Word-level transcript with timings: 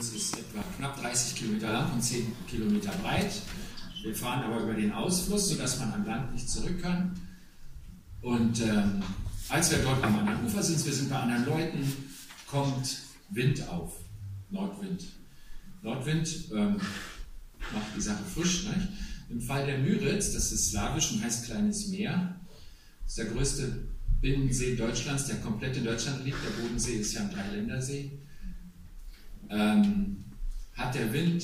Müritz 0.00 0.12
ist 0.14 0.38
etwa 0.38 0.62
knapp 0.76 1.00
30 1.00 1.34
Kilometer 1.34 1.72
lang 1.72 1.92
und 1.92 2.02
10 2.02 2.32
Kilometer 2.48 2.90
breit. 3.02 3.32
Wir 4.02 4.14
fahren 4.14 4.42
aber 4.44 4.62
über 4.62 4.74
den 4.74 4.92
Ausfluss, 4.92 5.50
sodass 5.50 5.78
man 5.78 5.92
an 5.92 6.06
Land 6.06 6.32
nicht 6.32 6.48
zurück 6.48 6.80
kann. 6.80 7.20
Und 8.22 8.60
ähm, 8.62 9.02
als 9.50 9.70
wir 9.70 9.78
dort 9.78 10.02
am 10.02 10.18
anderen 10.18 10.46
Ufer 10.46 10.62
sind, 10.62 10.84
wir 10.84 10.92
sind 10.92 11.10
bei 11.10 11.16
anderen 11.16 11.44
Leuten, 11.44 11.92
kommt 12.46 12.98
Wind 13.30 13.68
auf, 13.68 13.92
Nordwind. 14.50 15.04
Nordwind 15.82 16.50
ähm, 16.52 16.76
macht 17.74 17.96
die 17.96 18.00
Sache 18.00 18.24
frisch. 18.24 18.64
Nicht? 18.64 18.88
Im 19.28 19.40
Fall 19.40 19.66
der 19.66 19.78
Müritz, 19.78 20.32
das 20.32 20.50
ist 20.50 20.70
slawisch 20.70 21.12
und 21.12 21.22
heißt 21.22 21.44
kleines 21.44 21.88
Meer, 21.88 22.40
ist 23.06 23.18
der 23.18 23.26
größte 23.26 23.86
Binnensee 24.22 24.76
Deutschlands, 24.76 25.26
der 25.26 25.36
komplett 25.36 25.76
in 25.76 25.84
Deutschland 25.84 26.24
liegt. 26.24 26.38
Der 26.42 26.62
Bodensee 26.62 26.96
ist 26.96 27.12
ja 27.12 27.20
ein 27.20 27.30
Dreiländersee. 27.30 28.12
Ähm, 29.50 30.24
hat 30.74 30.94
der 30.94 31.12
Wind 31.12 31.42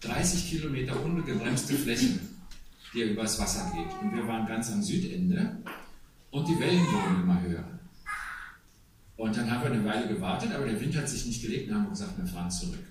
30 0.00 0.50
Kilometer 0.50 1.02
ungebremste 1.02 1.74
Fläche, 1.74 2.18
die 2.92 3.02
übers 3.02 3.38
Wasser 3.38 3.72
geht. 3.74 3.92
Und 4.02 4.14
wir 4.14 4.26
waren 4.26 4.46
ganz 4.46 4.70
am 4.70 4.82
Südende 4.82 5.56
und 6.30 6.48
die 6.48 6.58
Wellen 6.58 6.84
wurden 6.86 7.22
immer 7.22 7.40
höher. 7.40 7.64
Und 9.16 9.36
dann 9.36 9.50
haben 9.50 9.62
wir 9.62 9.70
eine 9.70 9.84
Weile 9.84 10.08
gewartet, 10.08 10.52
aber 10.52 10.66
der 10.66 10.78
Wind 10.80 10.94
hat 10.96 11.08
sich 11.08 11.24
nicht 11.24 11.42
gelegt 11.42 11.70
und 11.70 11.76
haben 11.76 11.90
gesagt, 11.90 12.18
wir 12.18 12.26
fahren 12.26 12.50
zurück. 12.50 12.84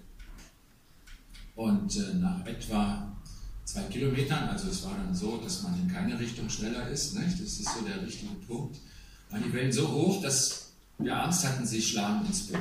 Und 1.55 1.95
äh, 1.95 2.15
nach 2.15 2.45
etwa 2.45 3.15
zwei 3.63 3.84
Kilometern, 3.84 4.49
also 4.49 4.70
es 4.70 4.84
war 4.84 4.95
dann 4.98 5.13
so, 5.13 5.37
dass 5.37 5.63
man 5.63 5.79
in 5.79 5.87
keine 5.87 6.20
Richtung 6.20 6.49
schneller 6.49 6.87
ist, 6.90 7.15
nicht? 7.15 7.34
das 7.34 7.59
ist 7.59 7.65
so 7.65 7.81
der 7.85 8.01
richtige 8.05 8.34
Punkt, 8.48 8.77
waren 9.29 9.43
die 9.43 9.53
Wellen 9.53 9.71
so 9.71 9.87
hoch, 9.87 10.21
dass 10.21 10.73
wir 10.98 11.23
Angst 11.23 11.45
hatten, 11.45 11.65
sie 11.65 11.81
schlagen 11.81 12.26
ins 12.26 12.48
Boot. 12.48 12.59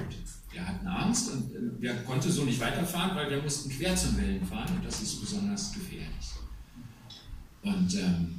Wir 0.55 0.65
hatten 0.65 0.87
Angst 0.87 1.33
und 1.33 1.53
äh, 1.53 1.83
wir 1.83 1.95
konnten 2.05 2.31
so 2.31 2.45
nicht 2.45 2.61
weiterfahren, 2.61 3.17
weil 3.17 3.29
wir 3.29 3.43
mussten 3.43 3.69
quer 3.71 3.97
zum 3.97 4.17
Wellen 4.17 4.47
fahren 4.47 4.73
und 4.77 4.87
das 4.87 5.03
ist 5.03 5.21
besonders 5.21 5.73
gefährlich. 5.73 6.31
Und 7.63 7.93
ähm, 7.97 8.35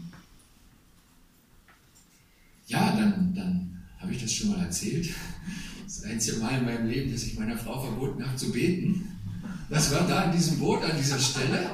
ja, 2.67 2.95
dann, 2.95 3.35
dann 3.35 3.83
habe 3.99 4.13
ich 4.13 4.21
das 4.21 4.31
schon 4.31 4.51
mal 4.51 4.63
erzählt. 4.63 5.09
Das 5.85 6.03
einzige 6.03 6.37
Mal 6.37 6.57
in 6.57 6.65
meinem 6.65 6.89
Leben, 6.89 7.11
dass 7.11 7.23
ich 7.23 7.37
meiner 7.37 7.55
Frau 7.55 7.79
verboten 7.79 8.25
habe 8.25 8.35
zu 8.35 8.51
beten. 8.51 9.15
Das 9.69 9.93
war 9.93 10.05
da 10.07 10.23
in 10.23 10.31
diesem 10.31 10.57
Boot 10.57 10.83
an 10.83 10.97
dieser 10.97 11.19
Stelle. 11.19 11.69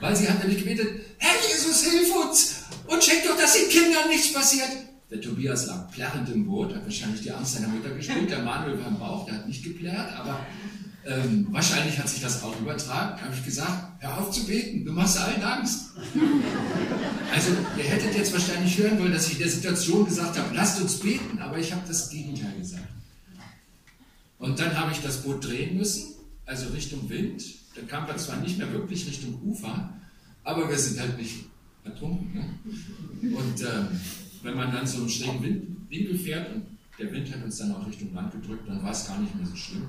Weil 0.00 0.16
sie 0.16 0.26
hat 0.26 0.38
nämlich 0.38 0.64
gebetet, 0.64 1.02
Herr 1.18 1.34
Jesus, 1.46 1.84
hilf 1.84 2.10
uns 2.16 2.64
und 2.86 3.04
schenk 3.04 3.24
doch, 3.24 3.36
dass 3.36 3.52
den 3.52 3.68
Kindern 3.68 4.08
nichts 4.08 4.32
passiert. 4.32 4.70
Der 5.10 5.20
Tobias 5.20 5.66
lag 5.66 5.90
plärrend 5.92 6.28
im 6.30 6.46
Boot, 6.46 6.74
hat 6.74 6.84
wahrscheinlich 6.84 7.22
die 7.22 7.30
Angst 7.30 7.54
seiner 7.54 7.68
Mutter 7.68 7.90
gespielt. 7.90 8.28
Der 8.28 8.42
Manuel 8.42 8.80
war 8.80 8.88
im 8.88 8.98
Bauch, 8.98 9.24
der 9.26 9.36
hat 9.36 9.46
nicht 9.46 9.62
geplärrt, 9.62 10.12
aber 10.18 10.44
ähm, 11.06 11.46
wahrscheinlich 11.50 11.96
hat 11.98 12.08
sich 12.08 12.20
das 12.20 12.42
auch 12.42 12.58
übertragen. 12.60 13.16
Da 13.16 13.26
habe 13.26 13.34
ich 13.34 13.44
gesagt, 13.44 14.02
hör 14.02 14.18
auf 14.18 14.32
zu 14.32 14.44
beten, 14.46 14.84
du 14.84 14.92
machst 14.92 15.18
allen 15.18 15.42
Angst. 15.42 15.90
Also, 17.32 17.50
ihr 17.76 17.84
hättet 17.84 18.16
jetzt 18.16 18.32
wahrscheinlich 18.32 18.76
hören 18.78 18.98
wollen, 18.98 19.12
dass 19.12 19.28
ich 19.28 19.34
in 19.34 19.38
der 19.40 19.48
Situation 19.48 20.04
gesagt 20.04 20.36
habe, 20.38 20.54
lasst 20.54 20.80
uns 20.80 20.98
beten, 20.98 21.38
aber 21.38 21.58
ich 21.58 21.72
habe 21.72 21.82
das 21.86 22.10
Gegenteil 22.10 22.58
gesagt. 22.58 22.88
Und 24.38 24.58
dann 24.58 24.76
habe 24.76 24.90
ich 24.90 25.00
das 25.00 25.22
Boot 25.22 25.46
drehen 25.46 25.76
müssen, 25.76 26.16
also 26.44 26.68
Richtung 26.70 27.08
Wind. 27.08 27.44
Dann 27.76 27.86
kam 27.86 28.06
wir 28.06 28.16
zwar 28.16 28.38
nicht 28.38 28.58
mehr 28.58 28.72
wirklich 28.72 29.06
Richtung 29.06 29.40
Ufer, 29.42 29.92
aber 30.42 30.68
wir 30.68 30.78
sind 30.78 30.98
halt 30.98 31.16
nicht 31.18 31.44
ertrunken. 31.84 32.34
Ne? 32.34 33.36
Und 33.36 33.60
ähm, 33.60 34.00
wenn 34.46 34.56
man 34.56 34.72
dann 34.72 34.86
so 34.86 34.98
einen 34.98 35.08
schrägen 35.08 35.42
Wind, 35.42 35.90
Winkel 35.90 36.16
fährt 36.16 36.54
und 36.54 36.66
der 36.98 37.12
Wind 37.12 37.30
hat 37.34 37.42
uns 37.42 37.58
dann 37.58 37.74
auch 37.74 37.86
Richtung 37.86 38.14
Land 38.14 38.32
gedrückt, 38.32 38.68
dann 38.68 38.82
war 38.82 38.92
es 38.92 39.06
gar 39.06 39.18
nicht 39.18 39.34
mehr 39.34 39.44
so 39.44 39.56
schlimm. 39.56 39.88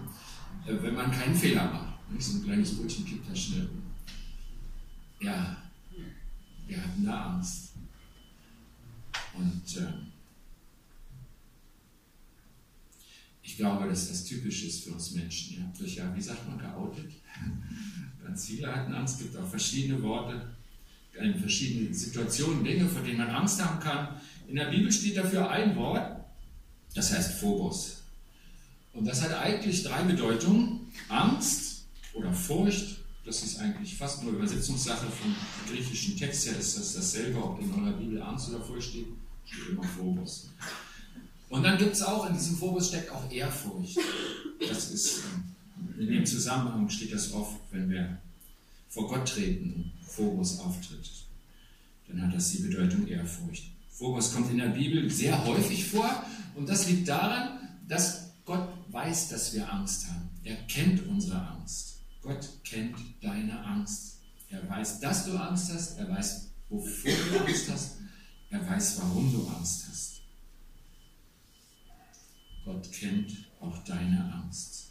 Äh, 0.66 0.82
wenn 0.82 0.96
man 0.96 1.12
keinen 1.12 1.36
Fehler 1.36 1.72
macht. 1.72 2.12
Nicht? 2.12 2.24
So 2.24 2.38
ein 2.38 2.44
kleines 2.44 2.76
Brötchen 2.76 3.06
kippt 3.06 3.30
da 3.30 3.36
schnell. 3.36 3.70
Ja, 5.22 5.58
wir 6.68 6.84
hatten 6.84 7.06
da 7.06 7.34
Angst. 7.34 7.74
Und 9.36 9.78
äh, 9.78 9.94
ich 13.44 13.58
glaube, 13.58 13.88
dass 13.88 14.10
das 14.10 14.26
typisch 14.26 14.66
ist 14.66 14.84
für 14.84 14.92
uns 14.92 15.12
Menschen. 15.12 15.58
Ihr 15.58 15.64
habt 15.64 15.82
euch 15.82 15.96
ja, 15.96 16.16
wie 16.16 16.22
sagt 16.22 16.48
man, 16.48 16.58
geoutet. 16.58 17.12
Ganz 18.24 18.48
viele 18.48 18.76
hatten 18.76 18.94
Angst. 18.94 19.18
Es 19.18 19.22
gibt 19.22 19.38
auch 19.38 19.48
verschiedene 19.48 20.02
Worte 20.02 20.57
in 21.20 21.40
verschiedenen 21.40 21.94
Situationen, 21.94 22.64
Dinge, 22.64 22.88
vor 22.88 23.02
denen 23.02 23.18
man 23.18 23.30
Angst 23.30 23.64
haben 23.64 23.80
kann. 23.80 24.10
In 24.48 24.56
der 24.56 24.66
Bibel 24.66 24.92
steht 24.92 25.18
dafür 25.18 25.50
ein 25.50 25.76
Wort, 25.76 26.20
das 26.96 27.14
heißt 27.14 27.40
Phobos. 27.40 28.04
Und 28.94 29.06
das 29.06 29.22
hat 29.22 29.34
eigentlich 29.34 29.84
drei 29.84 30.04
Bedeutungen. 30.04 30.92
Angst 31.10 31.86
oder 32.14 32.34
Furcht, 32.34 32.98
das 33.26 33.44
ist 33.44 33.60
eigentlich 33.60 33.96
fast 33.96 34.24
nur 34.24 34.34
Übersetzungssache 34.34 35.06
vom 35.06 35.36
griechischen 35.70 36.18
Text 36.18 36.48
her, 36.48 36.58
ist 36.58 36.78
das 36.78 36.94
dasselbe, 36.94 37.44
ob 37.44 37.62
in 37.62 37.72
eurer 37.74 37.94
Bibel 37.94 38.22
Angst 38.22 38.50
oder 38.50 38.64
Furcht 38.64 38.90
steht, 38.90 39.08
steht 39.46 39.70
immer 39.70 39.84
Phobos. 39.84 40.50
Und 41.50 41.64
dann 41.64 41.78
gibt 41.78 41.94
es 41.94 42.02
auch, 42.02 42.28
in 42.28 42.34
diesem 42.34 42.58
Phobos 42.58 42.90
steckt 42.90 43.12
auch 43.12 43.32
Ehrfurcht. 43.32 43.98
Das 44.68 44.92
ist, 44.92 45.24
ähm, 45.24 45.44
in 46.00 46.08
dem 46.08 46.26
Zusammenhang 46.26 46.90
steht 46.90 47.14
das 47.14 47.32
oft, 47.34 47.60
wenn 47.72 47.90
wir 47.90 48.18
vor 48.90 49.08
Gott 49.08 49.28
treten 49.28 49.94
Phobos 50.02 50.60
auftritt. 50.60 51.10
Dann 52.08 52.22
hat 52.22 52.34
das 52.34 52.52
die 52.52 52.64
Bedeutung 52.64 53.08
Ehrfurcht. 53.08 53.72
Phobos 53.90 54.34
kommt 54.34 54.52
in 54.52 54.58
der 54.58 54.70
Bibel 54.70 55.10
sehr 55.10 55.44
häufig 55.46 55.86
vor 55.86 56.24
und 56.56 56.70
das 56.70 56.88
liegt 56.88 57.08
daran, 57.08 57.60
dass 57.88 58.32
Gott 58.46 58.70
weiß, 58.90 59.30
dass 59.30 59.54
wir 59.54 59.72
Angst 59.72 60.08
haben. 60.08 60.30
Er 60.44 60.56
kennt 60.68 61.06
unsere 61.08 61.42
Angst. 61.50 62.00
Gott 62.22 62.48
kennt 62.64 62.96
deine 63.22 63.60
Angst. 63.66 64.20
Er 64.50 64.68
weiß, 64.70 65.00
dass 65.00 65.26
du 65.26 65.38
Angst 65.38 65.74
hast. 65.74 65.98
Er 65.98 66.10
weiß, 66.10 66.48
wovor 66.70 67.12
du 67.12 67.40
Angst 67.40 67.70
hast. 67.70 67.98
Er 68.50 68.66
weiß, 68.66 69.00
warum 69.02 69.32
du 69.32 69.48
Angst 69.48 69.86
hast. 69.90 70.22
Gott 72.64 72.92
kennt 72.92 73.32
auch 73.60 73.78
deine 73.84 74.34
Angst. 74.34 74.87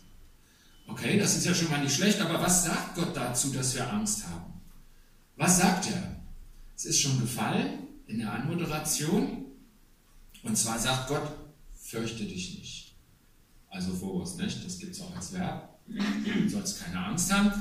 Okay, 0.86 1.18
das 1.18 1.36
ist 1.36 1.46
ja 1.46 1.54
schon 1.54 1.70
mal 1.70 1.82
nicht 1.82 1.94
schlecht, 1.94 2.20
aber 2.20 2.40
was 2.40 2.64
sagt 2.64 2.94
Gott 2.94 3.16
dazu, 3.16 3.52
dass 3.52 3.74
wir 3.74 3.92
Angst 3.92 4.26
haben? 4.26 4.52
Was 5.36 5.58
sagt 5.58 5.90
er? 5.90 6.16
Es 6.76 6.84
ist 6.84 7.00
schon 7.00 7.20
gefallen 7.20 7.86
in 8.06 8.18
der 8.18 8.32
Anmoderation. 8.32 9.46
Und 10.42 10.56
zwar 10.56 10.78
sagt 10.78 11.08
Gott, 11.08 11.28
fürchte 11.74 12.24
dich 12.24 12.58
nicht. 12.58 12.94
Also 13.68 13.92
Phobos, 13.92 14.36
nicht? 14.36 14.64
Das 14.64 14.78
gibt 14.78 14.94
es 14.94 15.00
auch 15.02 15.14
als 15.14 15.32
Verb. 15.32 15.76
Du 15.86 16.48
sollst 16.48 16.82
keine 16.82 17.04
Angst 17.04 17.32
haben. 17.32 17.52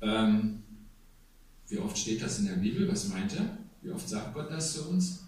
Ähm, 0.00 0.62
wie 1.68 1.78
oft 1.78 1.96
steht 1.96 2.22
das 2.22 2.38
in 2.38 2.46
der 2.46 2.56
Bibel? 2.56 2.90
Was 2.90 3.08
meint 3.08 3.34
er? 3.34 3.58
Wie 3.82 3.90
oft 3.90 4.08
sagt 4.08 4.34
Gott 4.34 4.50
das 4.50 4.72
zu 4.74 4.88
uns? 4.88 5.24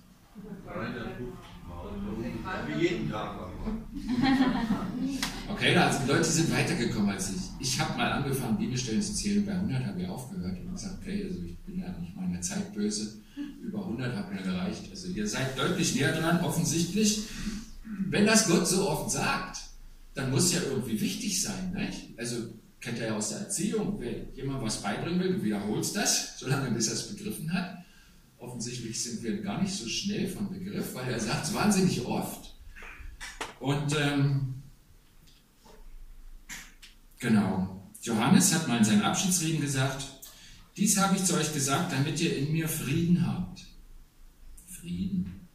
Wie 2.66 2.82
jeden 2.82 3.10
Tag. 3.10 3.45
Okay, 5.48 5.76
also 5.76 6.00
die 6.04 6.08
Leute 6.08 6.24
sind 6.24 6.52
weitergekommen 6.52 7.10
als 7.10 7.30
ich. 7.30 7.42
Ich 7.60 7.80
habe 7.80 7.96
mal 7.96 8.12
angefangen, 8.12 8.58
Bibelstellen 8.58 9.00
zu 9.00 9.14
zählen. 9.14 9.46
Bei 9.46 9.52
100 9.52 9.86
habe 9.86 10.02
ich 10.02 10.08
aufgehört 10.08 10.58
und 10.58 10.72
gesagt, 10.72 10.98
okay, 11.00 11.24
also 11.24 11.42
ich 11.42 11.56
bin 11.58 11.80
ja 11.80 11.88
nicht 11.98 12.14
meiner 12.14 12.40
Zeit 12.40 12.74
böse. 12.74 13.18
Über 13.62 13.80
100 13.80 14.14
hat 14.14 14.32
mir 14.32 14.42
gereicht. 14.42 14.90
Also 14.90 15.08
ihr 15.08 15.26
seid 15.26 15.58
deutlich 15.58 15.94
näher 15.94 16.12
dran, 16.12 16.44
offensichtlich. 16.44 17.22
Wenn 18.08 18.26
das 18.26 18.48
Gott 18.48 18.66
so 18.66 18.88
oft 18.88 19.10
sagt, 19.10 19.58
dann 20.14 20.30
muss 20.30 20.46
es 20.46 20.54
ja 20.54 20.60
irgendwie 20.68 21.00
wichtig 21.00 21.40
sein. 21.40 21.72
Nicht? 21.74 22.18
Also 22.18 22.36
kennt 22.80 22.98
ihr 22.98 23.06
ja 23.06 23.16
aus 23.16 23.30
der 23.30 23.38
Erziehung, 23.38 23.96
wer 23.98 24.12
jemand 24.34 24.62
was 24.62 24.82
beibringen 24.82 25.20
will, 25.20 25.34
du 25.34 25.42
wiederholst 25.42 25.96
das, 25.96 26.38
solange 26.38 26.70
bis 26.70 26.88
er 26.88 26.94
es 26.94 27.08
begriffen 27.08 27.52
hat. 27.52 27.78
Offensichtlich 28.38 29.02
sind 29.02 29.22
wir 29.22 29.40
gar 29.42 29.62
nicht 29.62 29.74
so 29.74 29.88
schnell 29.88 30.28
von 30.28 30.50
Begriff, 30.50 30.94
weil 30.94 31.10
er 31.10 31.20
sagt 31.20 31.46
es 31.46 31.54
wahnsinnig 31.54 32.04
oft. 32.04 32.55
Und 33.60 33.96
ähm, 33.98 34.62
genau, 37.18 37.90
Johannes 38.02 38.54
hat 38.54 38.68
mal 38.68 38.78
in 38.78 38.84
seinem 38.84 39.02
Abschiedsreden 39.02 39.60
gesagt, 39.60 40.06
dies 40.76 40.98
habe 40.98 41.16
ich 41.16 41.24
zu 41.24 41.34
euch 41.34 41.52
gesagt, 41.52 41.92
damit 41.92 42.20
ihr 42.20 42.36
in 42.36 42.52
mir 42.52 42.68
Frieden 42.68 43.26
habt. 43.26 43.64
Frieden. 44.66 45.48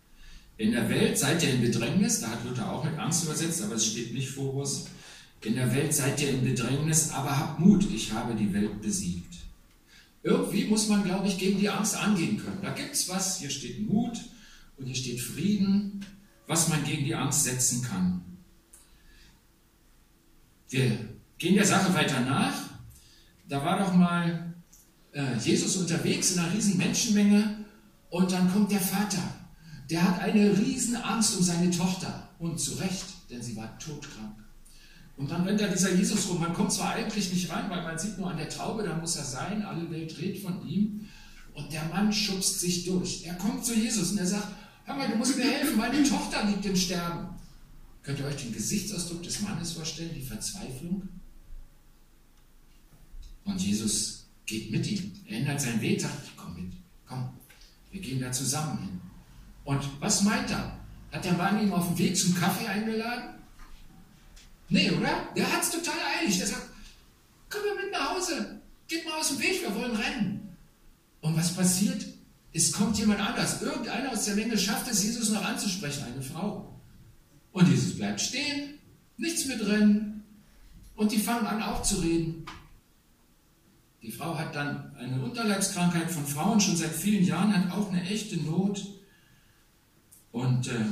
In 0.57 0.71
der 0.71 0.89
Welt 0.89 1.18
seid 1.18 1.44
ihr 1.44 1.53
in 1.53 1.62
Bedrängnis, 1.62 2.21
da 2.21 2.30
hat 2.30 2.44
Luther 2.45 2.71
auch 2.71 2.83
mit 2.83 2.97
Angst 2.97 3.24
übersetzt, 3.24 3.62
aber 3.62 3.75
es 3.75 3.86
steht 3.86 4.13
nicht 4.13 4.30
Phobos. 4.30 4.88
In 5.44 5.56
der 5.56 5.74
Welt 5.74 5.94
seid 5.94 6.21
ihr 6.21 6.30
in 6.30 6.44
Bedrängnis, 6.44 7.12
aber 7.12 7.38
habt 7.38 7.59
Mut, 7.59 7.86
ich 7.91 8.12
habe 8.12 8.36
die 8.36 8.53
Welt 8.53 8.81
besiegt. 8.81 9.36
Irgendwie 10.24 10.65
muss 10.65 10.88
man, 10.88 11.03
glaube 11.03 11.27
ich, 11.27 11.39
gegen 11.39 11.59
die 11.59 11.69
Angst 11.69 11.97
angehen 11.97 12.38
können. 12.38 12.62
Da 12.62 12.74
gibt 12.74 12.94
es 12.94 13.09
was, 13.09 13.39
hier 13.39 13.50
steht 13.50 13.88
Mut 13.88 14.19
und 14.77 14.86
hier 14.86 14.95
steht 14.95 15.19
Frieden, 15.19 16.06
was 16.51 16.68
man 16.68 16.83
gegen 16.83 17.06
die 17.06 17.15
Angst 17.15 17.44
setzen 17.44 17.81
kann. 17.81 18.21
Wir 20.69 20.98
gehen 21.38 21.56
der 21.56 21.65
Sache 21.65 21.94
weiter 21.94 22.19
nach. 22.19 22.53
Da 23.50 23.65
war 23.65 23.80
doch 23.80 23.94
mal 23.94 24.53
äh, 25.13 25.38
Jesus 25.38 25.77
unterwegs 25.77 26.31
in 26.31 26.39
einer 26.39 26.53
riesen 26.53 26.77
Menschenmenge 26.77 27.65
und 28.09 28.31
dann 28.31 28.51
kommt 28.51 28.71
der 28.71 28.80
Vater 28.80 29.42
der 29.92 30.03
hat 30.03 30.21
eine 30.21 30.57
riesen 30.57 30.95
Angst 30.95 31.38
um 31.38 31.44
seine 31.44 31.69
Tochter. 31.69 32.30
Und 32.39 32.59
zu 32.59 32.75
Recht, 32.75 33.06
denn 33.30 33.44
sie 33.44 33.56
war 33.56 33.77
todkrank. 33.77 34.36
Und 35.18 35.30
dann 35.30 35.44
rennt 35.44 35.62
da 35.62 35.68
dieser 35.68 35.94
Jesus 35.94 36.27
rum. 36.27 36.39
Man 36.39 36.53
kommt 36.53 36.71
zwar 36.71 36.94
eigentlich 36.94 37.31
nicht 37.31 37.51
rein, 37.51 37.69
weil 37.69 37.83
man 37.83 38.00
sieht 38.00 38.18
nur 38.18 38.31
an 38.31 38.38
der 38.38 38.50
Traube, 38.50 38.81
da 38.81 38.95
muss 38.95 39.18
er 39.18 39.25
sein, 39.25 39.63
alle 39.63 39.92
Welt 39.92 40.18
redet 40.18 40.42
von 40.42 40.68
ihm. 40.68 41.07
Und 41.53 41.71
der 41.71 41.83
Mann 41.86 42.12
schubst 42.12 42.62
sich 42.62 42.86
durch. 42.86 43.25
Er 43.25 43.36
kommt 43.36 43.63
zu 43.63 43.75
Jesus 43.75 44.12
und 44.12 44.18
er 44.18 44.25
sagt, 44.25 44.48
hör 44.86 44.95
mal, 44.95 45.10
du 45.10 45.16
musst 45.16 45.38
mir 45.38 45.44
helfen, 45.44 45.78
meine 45.78 46.04
Tochter 46.04 46.44
liegt 46.45 46.66
im 46.66 46.75
Sterben. 46.75 47.30
Könnt 48.04 48.19
ihr 48.19 48.25
euch 48.25 48.38
den 48.38 48.54
Gesichtsausdruck 48.54 49.24
des 49.24 49.42
Mannes 49.42 49.74
vorstellen, 49.74 50.13
die 50.16 50.22
Verzweiflung? 50.22 51.07
Und 53.45 53.62
Jesus 53.62 54.25
geht 54.45 54.72
mit 54.72 54.88
ihm. 54.88 55.13
Er 55.28 55.38
ändert 55.38 55.62
seinen 55.62 55.81
Weg, 55.81 56.01
sagt, 56.01 56.31
komm 56.36 56.56
mit, 56.56 56.74
komm, 57.07 57.30
wir 57.92 58.01
gehen 58.01 58.22
da 58.22 58.31
zusammen 58.31 58.80
hin. 58.80 59.01
Und 59.66 60.01
was 60.01 60.24
meint 60.24 60.50
er? 60.50 60.78
Hat 61.12 61.25
der 61.25 61.34
Mann 61.34 61.62
ihn 61.62 61.72
auf 61.72 61.88
dem 61.88 61.98
Weg 61.98 62.18
zum 62.18 62.34
Kaffee 62.36 62.68
eingeladen? 62.68 63.36
Nee, 64.69 64.89
oder? 64.92 65.27
Der 65.36 65.51
hat 65.51 65.62
es 65.62 65.72
total 65.72 65.98
eilig. 66.19 66.38
Der 66.38 66.48
sagt, 66.48 66.69
komm 67.50 67.62
mal 67.62 67.84
mit 67.84 67.92
nach 67.92 68.16
Hause, 68.16 68.62
geht 68.88 69.06
mal 69.06 69.19
aus 69.19 69.30
dem 69.30 69.39
Weg, 69.39 69.62
wir 69.62 69.75
wollen 69.75 69.95
rennen. 69.95 70.56
Und 71.19 71.38
was 71.38 71.54
passiert? 71.54 72.06
Es 72.53 72.71
kommt 72.71 72.98
jemand 72.98 73.19
anders. 73.19 73.62
Irgendeiner 73.62 74.12
aus 74.12 74.25
der 74.25 74.36
Menge 74.36 74.57
schafft 74.57 74.89
es, 74.92 75.03
Jesus 75.03 75.30
noch 75.30 75.44
anzusprechen, 75.44 76.03
eine 76.03 76.21
Frau. 76.21 76.80
Und 77.51 77.68
Jesus 77.68 77.98
bleibt 77.98 78.21
stehen, 78.21 78.80
nichts 79.18 79.45
mit 79.45 79.65
rennen. 79.65 80.24
Und 80.95 81.12
die 81.12 81.19
fangen 81.19 81.48
an 81.48 81.63
auch 81.63 81.83
zu 81.83 81.98
reden. 81.98 82.45
Die 84.01 84.12
Frau 84.12 84.38
hat 84.38 84.56
dann 84.56 84.95
eine 84.95 85.21
Unterleibskrankheit 85.21 86.09
von 86.12 86.25
Frauen 86.25 86.59
schon 86.59 86.75
seit 86.75 86.92
vielen 86.92 87.24
Jahren, 87.24 87.56
hat 87.56 87.71
auch 87.71 87.92
eine 87.92 88.03
echte 88.03 88.38
Not. 88.38 88.86
Und 90.31 90.68
äh, 90.68 90.86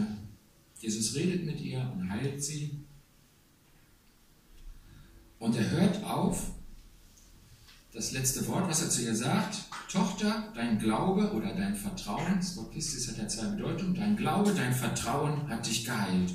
Jesus 0.80 1.16
redet 1.16 1.46
mit 1.46 1.60
ihr 1.60 1.92
und 1.96 2.10
heilt 2.10 2.44
sie. 2.44 2.86
Und 5.40 5.56
er 5.56 5.70
hört 5.72 6.04
auf, 6.04 6.52
das 8.00 8.14
letzte 8.14 8.48
Wort, 8.48 8.70
was 8.70 8.82
er 8.82 8.90
zu 8.90 9.02
ihr 9.02 9.14
sagt, 9.14 9.58
Tochter, 9.92 10.54
dein 10.56 10.80
Glaube 10.80 11.34
oder 11.34 11.54
dein 11.54 11.76
Vertrauen, 11.76 12.38
das 12.38 12.56
Wort 12.56 12.72
Pistis 12.72 13.10
hat 13.10 13.18
ja 13.18 13.28
zwei 13.28 13.48
Bedeutungen, 13.48 13.94
dein 13.94 14.16
Glaube, 14.16 14.54
dein 14.54 14.74
Vertrauen 14.74 15.50
hat 15.50 15.68
dich 15.68 15.84
geheilt. 15.84 16.32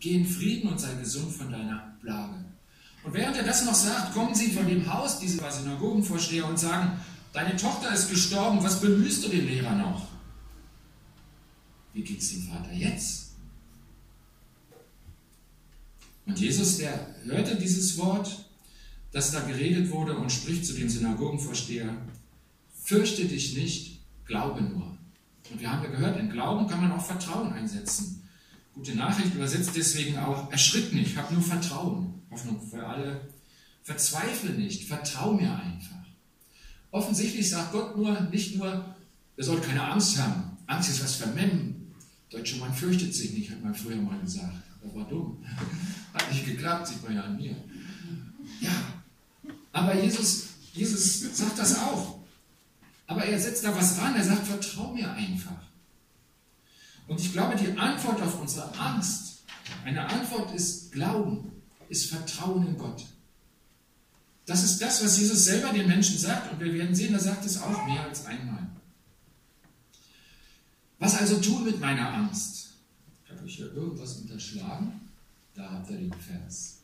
Geh 0.00 0.14
in 0.14 0.26
Frieden 0.26 0.70
und 0.70 0.80
sei 0.80 0.94
gesund 0.94 1.30
von 1.30 1.50
deiner 1.50 1.98
Plage. 2.00 2.42
Und 3.04 3.12
während 3.12 3.36
er 3.36 3.42
das 3.42 3.66
noch 3.66 3.74
sagt, 3.74 4.14
kommen 4.14 4.34
sie 4.34 4.52
von 4.52 4.66
dem 4.66 4.90
Haus, 4.90 5.18
diese 5.18 5.38
Synagogenvorsteher, 5.50 6.48
und 6.48 6.58
sagen, 6.58 6.98
deine 7.34 7.56
Tochter 7.56 7.92
ist 7.92 8.08
gestorben, 8.08 8.62
was 8.62 8.80
bemühst 8.80 9.22
du 9.22 9.28
den 9.28 9.46
Lehrer 9.46 9.74
noch? 9.74 10.08
Wie 11.92 12.04
geht 12.04 12.22
es 12.22 12.30
dem 12.30 12.44
Vater 12.44 12.72
jetzt? 12.72 13.32
Und 16.24 16.40
Jesus, 16.40 16.78
der 16.78 17.06
hörte 17.24 17.56
dieses 17.56 17.98
Wort, 17.98 18.46
das 19.12 19.30
da 19.30 19.40
geredet 19.40 19.90
wurde, 19.90 20.16
und 20.16 20.32
spricht 20.32 20.66
zu 20.66 20.72
dem 20.72 20.88
Synagogenvorsteher, 20.88 21.94
fürchte 22.82 23.26
dich 23.26 23.56
nicht, 23.56 24.00
glaube 24.26 24.62
nur. 24.62 24.98
Und 25.50 25.60
wir 25.60 25.70
haben 25.70 25.84
ja 25.84 25.90
gehört, 25.90 26.18
in 26.18 26.30
Glauben 26.30 26.66
kann 26.66 26.80
man 26.80 26.92
auch 26.92 27.04
Vertrauen 27.04 27.52
einsetzen. 27.52 28.22
Gute 28.74 28.94
Nachricht 28.94 29.34
übersetzt 29.34 29.72
deswegen 29.76 30.18
auch, 30.18 30.50
erschrick 30.50 30.92
nicht, 30.94 31.16
hab 31.16 31.30
nur 31.30 31.42
Vertrauen. 31.42 32.14
Hoffnung 32.30 32.60
für 32.66 32.86
alle. 32.86 33.20
Verzweifle 33.82 34.50
nicht, 34.52 34.88
vertrau 34.88 35.34
mir 35.34 35.54
einfach. 35.54 35.96
Offensichtlich 36.90 37.50
sagt 37.50 37.72
Gott 37.72 37.96
nur, 37.96 38.18
nicht 38.30 38.56
nur, 38.56 38.94
ihr 39.36 39.44
sollt 39.44 39.64
keine 39.64 39.82
Angst 39.90 40.18
haben. 40.18 40.56
Angst 40.66 40.88
ist 40.88 41.02
was 41.02 41.16
für 41.16 41.28
Männer. 41.28 41.74
Deutsche 42.30 42.56
Mann 42.56 42.72
fürchtet 42.72 43.14
sich 43.14 43.32
nicht, 43.32 43.50
hat 43.50 43.62
man 43.62 43.74
früher 43.74 43.96
mal 43.96 44.18
gesagt. 44.20 44.62
Das 44.82 44.94
war 44.94 45.04
dumm. 45.04 45.44
Hat 46.14 46.30
nicht 46.30 46.44
geklappt, 46.44 46.88
sieht 46.88 47.02
man 47.04 47.14
ja 47.14 47.22
an 47.22 47.36
mir. 47.36 47.56
Ja, 48.60 48.70
aber 49.72 49.94
Jesus, 49.94 50.48
Jesus 50.72 51.36
sagt 51.36 51.58
das 51.58 51.78
auch. 51.78 52.18
Aber 53.06 53.24
er 53.24 53.38
setzt 53.38 53.64
da 53.64 53.74
was 53.76 53.98
ran, 53.98 54.14
er 54.14 54.24
sagt, 54.24 54.46
vertrau 54.46 54.92
mir 54.92 55.10
einfach. 55.12 55.62
Und 57.08 57.20
ich 57.20 57.32
glaube, 57.32 57.56
die 57.56 57.76
Antwort 57.78 58.22
auf 58.22 58.40
unsere 58.40 58.72
Angst, 58.78 59.42
eine 59.84 60.08
Antwort 60.08 60.54
ist 60.54 60.92
Glauben, 60.92 61.50
ist 61.88 62.08
Vertrauen 62.08 62.66
in 62.66 62.78
Gott. 62.78 63.04
Das 64.46 64.64
ist 64.64 64.80
das, 64.80 65.04
was 65.04 65.18
Jesus 65.18 65.44
selber 65.44 65.72
den 65.72 65.88
Menschen 65.88 66.18
sagt. 66.18 66.52
Und 66.52 66.60
wir 66.60 66.72
werden 66.72 66.94
sehen, 66.94 67.14
er 67.14 67.20
sagt 67.20 67.44
es 67.44 67.60
auch 67.60 67.86
mehr 67.86 68.02
als 68.02 68.26
einmal. 68.26 68.66
Was 70.98 71.18
also 71.18 71.40
tun 71.40 71.64
mit 71.64 71.80
meiner 71.80 72.12
Angst? 72.14 72.74
Ich 73.24 73.30
habe 73.30 73.44
euch 73.44 73.56
hier 73.56 73.72
irgendwas 73.72 74.16
unterschlagen. 74.16 75.00
Da 75.54 75.70
habt 75.70 75.90
ihr 75.90 75.98
den 75.98 76.12
Vers. 76.12 76.81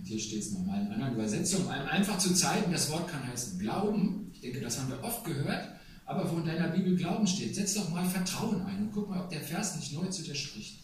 Und 0.00 0.06
hier 0.06 0.18
steht 0.18 0.40
es 0.40 0.52
nochmal 0.52 0.80
in 0.80 0.92
einer 0.92 1.12
Übersetzung, 1.12 1.66
um 1.66 1.70
einfach 1.70 2.18
zu 2.18 2.34
zeigen, 2.34 2.72
das 2.72 2.90
Wort 2.90 3.08
kann 3.08 3.26
heißen 3.26 3.60
Glauben. 3.60 4.30
Ich 4.32 4.40
denke, 4.40 4.60
das 4.60 4.80
haben 4.80 4.88
wir 4.88 5.04
oft 5.04 5.24
gehört 5.24 5.68
aber 6.10 6.28
wo 6.28 6.38
in 6.38 6.44
deiner 6.44 6.66
Bibel 6.66 6.96
Glauben 6.96 7.24
steht, 7.24 7.54
setz 7.54 7.74
doch 7.74 7.88
mal 7.90 8.04
Vertrauen 8.04 8.62
ein 8.62 8.82
und 8.82 8.92
guck 8.92 9.08
mal, 9.08 9.20
ob 9.20 9.30
der 9.30 9.40
Vers 9.40 9.76
nicht 9.76 9.92
neu 9.92 10.06
zu 10.08 10.24
dir 10.24 10.34
spricht. 10.34 10.80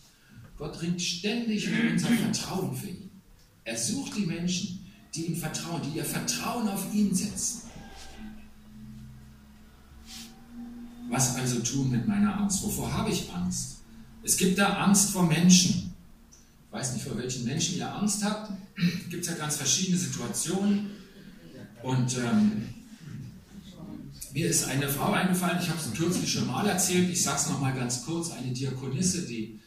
Gott 0.57 0.81
ringt 0.81 1.03
ständig 1.03 1.67
um 1.67 1.75
unser 1.91 2.09
Vertrauen 2.11 2.77
für 2.77 2.91
ihn. 2.91 3.11
Er 3.65 3.77
sucht 3.77 4.17
die 4.17 4.25
Menschen, 4.25 4.87
die 5.17 5.23
ihm 5.27 5.37
vertrauen, 5.37 5.83
die 5.83 5.99
ihr 5.99 6.05
Vertrauen 6.05 6.69
auf 6.69 6.95
ihn 6.95 7.13
setzen. 7.13 7.63
Was 11.09 11.35
also 11.35 11.59
tun 11.59 11.91
mit 11.91 12.07
meiner 12.07 12.39
Angst? 12.41 12.63
Wovor 12.63 12.93
habe 12.93 13.11
ich 13.11 13.29
Angst? 13.33 13.79
Es 14.23 14.37
gibt 14.37 14.57
da 14.59 14.75
Angst 14.85 15.11
vor 15.11 15.27
Menschen. 15.27 15.93
Weiß 16.77 16.93
nicht, 16.93 17.07
vor 17.07 17.17
welchen 17.17 17.47
Menschen 17.47 17.79
ihr 17.79 17.91
Angst 17.91 18.23
habt. 18.23 18.53
Es 18.77 19.09
gibt 19.09 19.25
ja 19.25 19.33
ganz 19.33 19.57
verschiedene 19.57 19.97
Situationen. 19.97 20.91
Und 21.83 22.19
ähm, 22.19 22.69
mir 24.35 24.47
ist 24.47 24.65
eine 24.65 24.87
Frau 24.87 25.11
eingefallen, 25.13 25.59
ich 25.63 25.71
habe 25.71 25.79
es 25.81 25.91
kürzlich 25.99 26.31
schon 26.31 26.47
mal 26.47 26.67
erzählt, 26.67 27.09
ich 27.09 27.23
sage 27.23 27.39
es 27.41 27.49
nochmal 27.49 27.75
ganz 27.75 28.05
kurz, 28.05 28.31
eine 28.31 28.53
Diakonisse, 28.53 29.23
die 29.23 29.59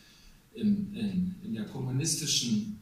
in, 0.53 0.93
in, 0.93 1.35
in 1.45 1.53
der 1.55 1.65
kommunistischen 1.65 2.79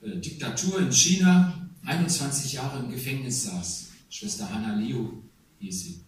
äh, 0.00 0.16
Diktatur 0.16 0.78
in 0.78 0.92
China 0.92 1.68
21 1.86 2.52
Jahre 2.52 2.84
im 2.84 2.92
Gefängnis 2.92 3.42
saß. 3.44 3.88
Schwester 4.10 4.48
Hanna 4.48 4.76
Liu 4.76 5.24
hieß 5.58 5.82
sie. 5.82 6.00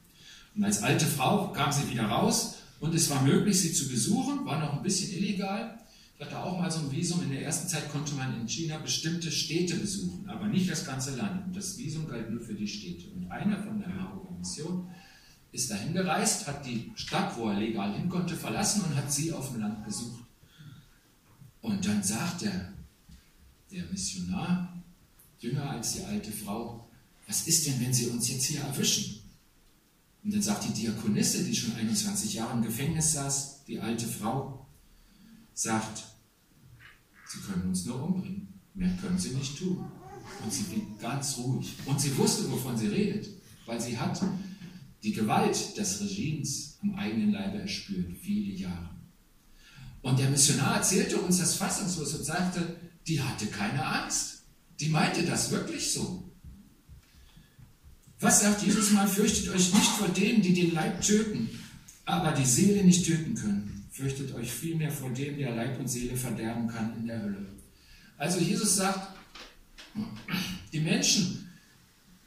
Und 0.54 0.62
als 0.62 0.84
alte 0.84 1.06
Frau 1.06 1.48
kam 1.48 1.72
sie 1.72 1.90
wieder 1.90 2.04
raus 2.04 2.54
und 2.78 2.94
es 2.94 3.10
war 3.10 3.24
möglich, 3.24 3.58
sie 3.58 3.72
zu 3.72 3.88
besuchen, 3.88 4.46
war 4.46 4.60
noch 4.60 4.74
ein 4.74 4.82
bisschen 4.84 5.12
illegal. 5.18 5.76
Ich 6.18 6.26
hatte 6.26 6.42
auch 6.42 6.58
mal 6.58 6.70
so 6.70 6.80
ein 6.80 6.90
Visum. 6.90 7.22
In 7.22 7.30
der 7.30 7.44
ersten 7.44 7.68
Zeit 7.68 7.92
konnte 7.92 8.12
man 8.14 8.40
in 8.40 8.48
China 8.48 8.78
bestimmte 8.78 9.30
Städte 9.30 9.76
besuchen, 9.76 10.28
aber 10.28 10.48
nicht 10.48 10.68
das 10.68 10.84
ganze 10.84 11.14
Land. 11.14 11.46
Und 11.46 11.56
das 11.56 11.78
Visum 11.78 12.08
galt 12.08 12.28
nur 12.28 12.40
für 12.40 12.54
die 12.54 12.66
Städte. 12.66 13.08
Und 13.10 13.30
einer 13.30 13.62
von 13.62 13.78
der 13.78 13.88
Marburger 13.88 14.32
Mission 14.36 14.90
ist 15.52 15.70
dahin 15.70 15.92
gereist, 15.92 16.48
hat 16.48 16.66
die 16.66 16.90
Stadt, 16.96 17.36
wo 17.36 17.48
er 17.48 17.60
legal 17.60 17.94
hin 17.94 18.08
konnte, 18.08 18.34
verlassen 18.34 18.82
und 18.82 18.96
hat 18.96 19.12
sie 19.12 19.32
auf 19.32 19.52
dem 19.52 19.60
Land 19.60 19.84
besucht. 19.84 20.24
Und 21.60 21.86
dann 21.86 22.02
sagt 22.02 22.42
der, 22.42 22.72
der 23.70 23.84
Missionar, 23.84 24.76
jünger 25.38 25.70
als 25.70 25.92
die 25.92 26.04
alte 26.04 26.32
Frau, 26.32 26.88
was 27.28 27.46
ist 27.46 27.66
denn, 27.66 27.80
wenn 27.80 27.94
sie 27.94 28.08
uns 28.08 28.28
jetzt 28.28 28.46
hier 28.46 28.62
erwischen? 28.62 29.20
Und 30.24 30.34
dann 30.34 30.42
sagt 30.42 30.64
die 30.64 30.72
Diakonisse, 30.72 31.44
die 31.44 31.54
schon 31.54 31.76
21 31.76 32.34
Jahre 32.34 32.54
im 32.54 32.64
Gefängnis 32.64 33.12
saß, 33.12 33.64
die 33.66 33.78
alte 33.78 34.06
Frau, 34.06 34.66
sagt, 35.54 36.04
sie 37.28 37.38
können 37.40 37.68
uns 37.68 37.84
nur 37.84 38.02
umbringen. 38.02 38.48
Mehr 38.74 38.96
können 39.00 39.18
sie 39.18 39.30
nicht 39.30 39.58
tun. 39.58 39.84
Und 40.44 40.52
sie 40.52 40.64
blieb 40.64 41.00
ganz 41.00 41.36
ruhig. 41.38 41.74
Und 41.86 42.00
sie 42.00 42.16
wusste, 42.16 42.50
wovon 42.50 42.76
sie 42.76 42.88
redet, 42.88 43.28
weil 43.66 43.80
sie 43.80 43.98
hat 43.98 44.20
die 45.02 45.12
Gewalt 45.12 45.76
des 45.76 46.00
Regimes 46.00 46.78
am 46.82 46.94
eigenen 46.94 47.32
Leibe 47.32 47.58
erspürt, 47.58 48.16
viele 48.20 48.54
Jahre. 48.54 48.90
Und 50.02 50.18
der 50.18 50.30
Missionar 50.30 50.76
erzählte 50.76 51.18
uns 51.18 51.38
das 51.38 51.56
fassungslos 51.56 52.14
und 52.14 52.24
sagte, 52.24 52.76
die 53.06 53.20
hatte 53.20 53.46
keine 53.46 53.84
Angst. 53.84 54.42
Die 54.80 54.88
meinte 54.88 55.24
das 55.24 55.50
wirklich 55.50 55.92
so. 55.92 56.30
Was 58.20 58.40
sagt 58.40 58.62
Jesus 58.62 58.92
mal? 58.92 59.06
Fürchtet 59.06 59.48
euch 59.54 59.72
nicht 59.72 59.90
vor 59.90 60.08
denen, 60.08 60.42
die 60.42 60.54
den 60.54 60.72
Leib 60.72 61.00
töten, 61.00 61.48
aber 62.04 62.32
die 62.32 62.44
Seele 62.44 62.84
nicht 62.84 63.04
töten 63.06 63.34
können. 63.34 63.67
Fürchtet 63.98 64.32
euch 64.32 64.52
vielmehr 64.52 64.92
vor 64.92 65.10
dem, 65.10 65.36
der 65.36 65.56
Leib 65.56 65.76
und 65.80 65.88
Seele 65.88 66.16
verderben 66.16 66.68
kann 66.68 66.96
in 67.00 67.08
der 67.08 67.20
Hölle. 67.20 67.46
Also 68.16 68.38
Jesus 68.38 68.76
sagt, 68.76 69.08
die 70.72 70.78
Menschen, 70.78 71.50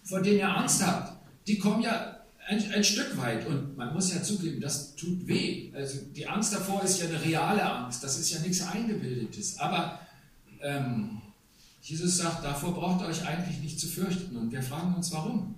vor 0.03 0.21
denen 0.21 0.39
ihr 0.39 0.53
Angst 0.53 0.85
habt, 0.85 1.17
die 1.47 1.57
kommen 1.57 1.81
ja 1.81 2.19
ein, 2.49 2.71
ein, 2.73 2.83
Stück 2.83 3.17
weit. 3.17 3.47
Und 3.47 3.77
man 3.77 3.93
muss 3.93 4.13
ja 4.13 4.21
zugeben, 4.21 4.59
das 4.59 4.97
tut 4.97 5.25
weh. 5.25 5.71
Also 5.73 5.99
die 6.13 6.27
Angst 6.27 6.53
davor 6.53 6.83
ist 6.83 6.99
ja 6.99 7.07
eine 7.07 7.23
reale 7.23 7.63
Angst. 7.63 8.03
Das 8.03 8.19
ist 8.19 8.31
ja 8.31 8.41
nichts 8.41 8.61
Eingebildetes. 8.63 9.57
Aber 9.57 9.97
ähm, 10.61 11.21
Jesus 11.81 12.17
sagt, 12.17 12.43
davor 12.43 12.73
braucht 12.73 12.99
ihr 12.99 13.07
euch 13.07 13.25
eigentlich 13.25 13.59
nicht 13.59 13.79
zu 13.79 13.87
fürchten. 13.87 14.35
Und 14.35 14.51
wir 14.51 14.61
fragen 14.61 14.93
uns, 14.93 15.09
warum? 15.13 15.55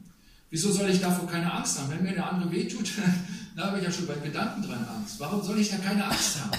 Wieso 0.54 0.72
soll 0.72 0.92
ich 0.92 1.02
davor 1.02 1.28
keine 1.28 1.52
Angst 1.52 1.80
haben? 1.80 1.90
Wenn 1.90 2.04
mir 2.04 2.14
der 2.14 2.32
andere 2.32 2.52
wehtut, 2.52 2.88
da 3.56 3.66
habe 3.66 3.80
ich 3.80 3.86
ja 3.86 3.92
schon 3.92 4.06
beim 4.06 4.22
Gedanken 4.22 4.62
dran 4.62 4.86
Angst. 4.86 5.20
Warum 5.20 5.42
soll 5.42 5.58
ich 5.58 5.72
da 5.72 5.78
keine 5.78 6.06
Angst 6.06 6.40
haben? 6.40 6.52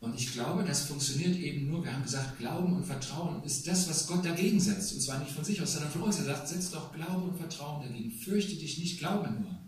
Und 0.00 0.14
ich 0.14 0.32
glaube, 0.32 0.64
das 0.64 0.86
funktioniert 0.86 1.36
eben 1.36 1.68
nur, 1.68 1.84
wir 1.84 1.92
haben 1.92 2.04
gesagt, 2.04 2.38
Glauben 2.38 2.74
und 2.74 2.86
Vertrauen 2.86 3.42
ist 3.44 3.68
das, 3.68 3.86
was 3.90 4.06
Gott 4.06 4.24
dagegen 4.24 4.58
setzt. 4.58 4.94
Und 4.94 5.02
zwar 5.02 5.18
nicht 5.18 5.32
von 5.32 5.44
sich 5.44 5.60
aus, 5.60 5.74
sondern 5.74 5.90
von 5.90 6.04
uns. 6.04 6.20
Er 6.20 6.24
sagt, 6.24 6.48
setz 6.48 6.70
doch 6.70 6.94
Glaube 6.94 7.32
und 7.32 7.36
Vertrauen 7.36 7.86
dagegen. 7.86 8.10
Fürchte 8.10 8.56
dich 8.56 8.78
nicht, 8.78 8.98
glaube 8.98 9.30
nur. 9.30 9.58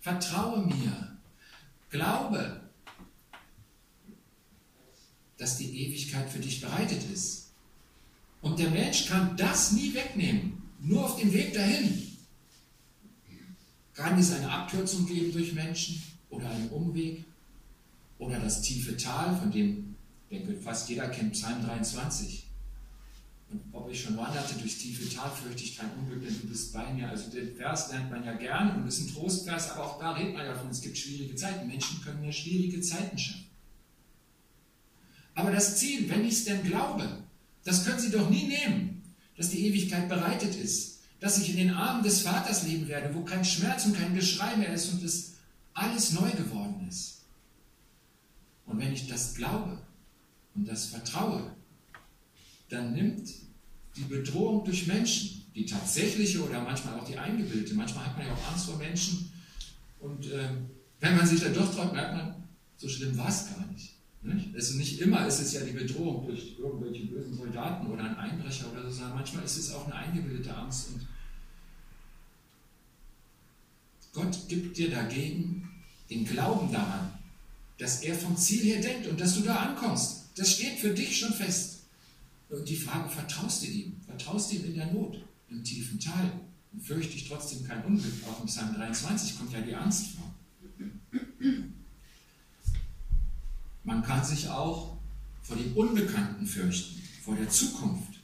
Vertraue 0.00 0.66
mir. 0.66 1.18
Glaube, 1.88 2.62
dass 5.36 5.56
die 5.56 5.86
Ewigkeit 5.86 6.28
für 6.28 6.40
dich 6.40 6.60
bereitet 6.60 7.04
ist. 7.12 7.47
Und 8.40 8.58
der 8.58 8.70
Mensch 8.70 9.06
kann 9.06 9.36
das 9.36 9.72
nie 9.72 9.92
wegnehmen. 9.94 10.62
Nur 10.80 11.04
auf 11.04 11.20
dem 11.20 11.32
Weg 11.32 11.54
dahin. 11.54 12.16
Kann 13.94 14.18
es 14.18 14.32
eine 14.32 14.50
Abkürzung 14.50 15.06
geben 15.06 15.32
durch 15.32 15.52
Menschen 15.52 16.00
oder 16.30 16.48
einen 16.48 16.68
Umweg? 16.68 17.24
Oder 18.18 18.38
das 18.38 18.62
tiefe 18.62 18.96
Tal, 18.96 19.36
von 19.36 19.50
dem, 19.50 19.96
ich 20.28 20.38
denke, 20.38 20.60
fast 20.60 20.88
jeder 20.88 21.08
kennt 21.08 21.32
Psalm 21.32 21.64
23. 21.64 22.46
Und 23.50 23.60
ob 23.72 23.90
ich 23.90 24.02
schon 24.02 24.16
wanderte 24.16 24.54
durchs 24.56 24.78
tiefe 24.78 25.08
Tal, 25.14 25.30
fürchte 25.30 25.64
ich 25.64 25.76
kein 25.76 25.90
Unglück, 25.98 26.22
denn 26.22 26.40
du 26.40 26.48
bist 26.48 26.72
bei 26.72 26.92
mir. 26.92 27.08
Also 27.08 27.30
den 27.30 27.56
Vers 27.56 27.90
lernt 27.90 28.10
man 28.10 28.24
ja 28.24 28.34
gern 28.34 28.76
und 28.76 28.86
ist 28.86 29.00
ein 29.00 29.14
Trostvers, 29.14 29.70
aber 29.70 29.84
auch 29.84 29.98
da 29.98 30.12
redet 30.12 30.34
man 30.34 30.44
ja 30.44 30.52
davon, 30.52 30.70
es 30.70 30.80
gibt 30.80 30.98
schwierige 30.98 31.34
Zeiten. 31.34 31.66
Menschen 31.66 32.00
können 32.02 32.22
ja 32.22 32.32
schwierige 32.32 32.80
Zeiten 32.80 33.16
schaffen. 33.16 33.46
Aber 35.34 35.50
das 35.52 35.78
Ziel, 35.78 36.10
wenn 36.10 36.24
ich 36.24 36.34
es 36.34 36.44
denn 36.44 36.62
glaube, 36.64 37.08
das 37.64 37.84
können 37.84 37.98
sie 37.98 38.10
doch 38.10 38.30
nie 38.30 38.46
nehmen, 38.46 39.14
dass 39.36 39.50
die 39.50 39.66
Ewigkeit 39.66 40.08
bereitet 40.08 40.54
ist, 40.54 41.00
dass 41.20 41.38
ich 41.38 41.50
in 41.50 41.56
den 41.56 41.70
Armen 41.70 42.02
des 42.02 42.22
Vaters 42.22 42.64
leben 42.64 42.88
werde, 42.88 43.14
wo 43.14 43.22
kein 43.22 43.44
Schmerz 43.44 43.86
und 43.86 43.96
kein 43.96 44.14
Geschrei 44.14 44.56
mehr 44.56 44.72
ist 44.72 44.92
und 44.92 45.02
es 45.02 45.34
alles 45.74 46.12
neu 46.12 46.30
geworden 46.30 46.86
ist. 46.88 47.22
Und 48.66 48.78
wenn 48.78 48.92
ich 48.92 49.08
das 49.08 49.34
glaube 49.34 49.78
und 50.54 50.68
das 50.68 50.86
vertraue, 50.86 51.54
dann 52.68 52.92
nimmt 52.92 53.28
die 53.96 54.04
Bedrohung 54.04 54.64
durch 54.64 54.86
Menschen, 54.86 55.46
die 55.54 55.66
tatsächliche 55.66 56.44
oder 56.44 56.60
manchmal 56.60 56.98
auch 56.98 57.04
die 57.04 57.18
eingebildete, 57.18 57.74
manchmal 57.74 58.06
hat 58.06 58.16
man 58.16 58.26
ja 58.26 58.32
auch 58.32 58.52
Angst 58.52 58.66
vor 58.66 58.76
Menschen 58.76 59.32
und 59.98 60.30
äh, 60.30 60.50
wenn 61.00 61.16
man 61.16 61.26
sich 61.26 61.40
dann 61.40 61.54
doch 61.54 61.74
traut, 61.74 61.92
merkt 61.92 62.14
man, 62.14 62.48
so 62.76 62.88
schlimm 62.88 63.16
war 63.16 63.28
es 63.28 63.46
gar 63.46 63.66
nicht. 63.66 63.97
Also 64.54 64.76
nicht 64.76 65.00
immer 65.00 65.26
ist 65.26 65.40
es 65.40 65.52
ja 65.52 65.60
die 65.60 65.72
Bedrohung 65.72 66.26
durch 66.26 66.56
irgendwelche 66.58 67.06
bösen 67.06 67.36
Soldaten 67.36 67.86
oder 67.86 68.02
ein 68.02 68.16
Einbrecher 68.16 68.70
oder 68.72 68.82
so, 68.84 68.90
sondern 68.90 69.14
manchmal 69.14 69.44
ist 69.44 69.56
es 69.56 69.72
auch 69.72 69.86
eine 69.86 69.94
eingebildete 69.94 70.54
Angst. 70.54 70.88
Und 70.90 71.06
Gott 74.12 74.48
gibt 74.48 74.76
dir 74.76 74.90
dagegen 74.90 75.70
den 76.10 76.24
Glauben 76.24 76.72
daran, 76.72 77.12
dass 77.78 78.02
er 78.02 78.14
vom 78.16 78.36
Ziel 78.36 78.64
her 78.64 78.80
denkt 78.80 79.06
und 79.06 79.20
dass 79.20 79.36
du 79.36 79.42
da 79.42 79.56
ankommst. 79.56 80.30
Das 80.36 80.52
steht 80.52 80.80
für 80.80 80.92
dich 80.92 81.18
schon 81.18 81.32
fest. 81.32 81.84
Und 82.48 82.68
die 82.68 82.76
Frage, 82.76 83.08
vertraust 83.08 83.62
du 83.62 83.66
ihm? 83.66 84.00
Vertraust 84.06 84.50
du 84.50 84.56
ihm 84.56 84.64
in 84.64 84.74
der 84.74 84.92
Not, 84.92 85.22
im 85.50 85.62
tiefen 85.62 86.00
Tal? 86.00 86.32
Und 86.72 86.82
fürchte 86.82 87.14
ich 87.14 87.28
trotzdem 87.28 87.64
kein 87.64 87.84
Unglück? 87.84 88.14
Auch 88.28 88.40
im 88.40 88.46
Psalm 88.46 88.74
23 88.74 89.38
kommt 89.38 89.52
ja 89.52 89.60
die 89.60 89.74
Angst 89.74 90.06
vor. 90.16 90.34
Man 93.88 94.02
kann 94.02 94.22
sich 94.22 94.50
auch 94.50 94.98
vor 95.40 95.56
dem 95.56 95.74
Unbekannten 95.74 96.46
fürchten, 96.46 97.02
vor 97.24 97.34
der 97.36 97.48
Zukunft. 97.48 98.20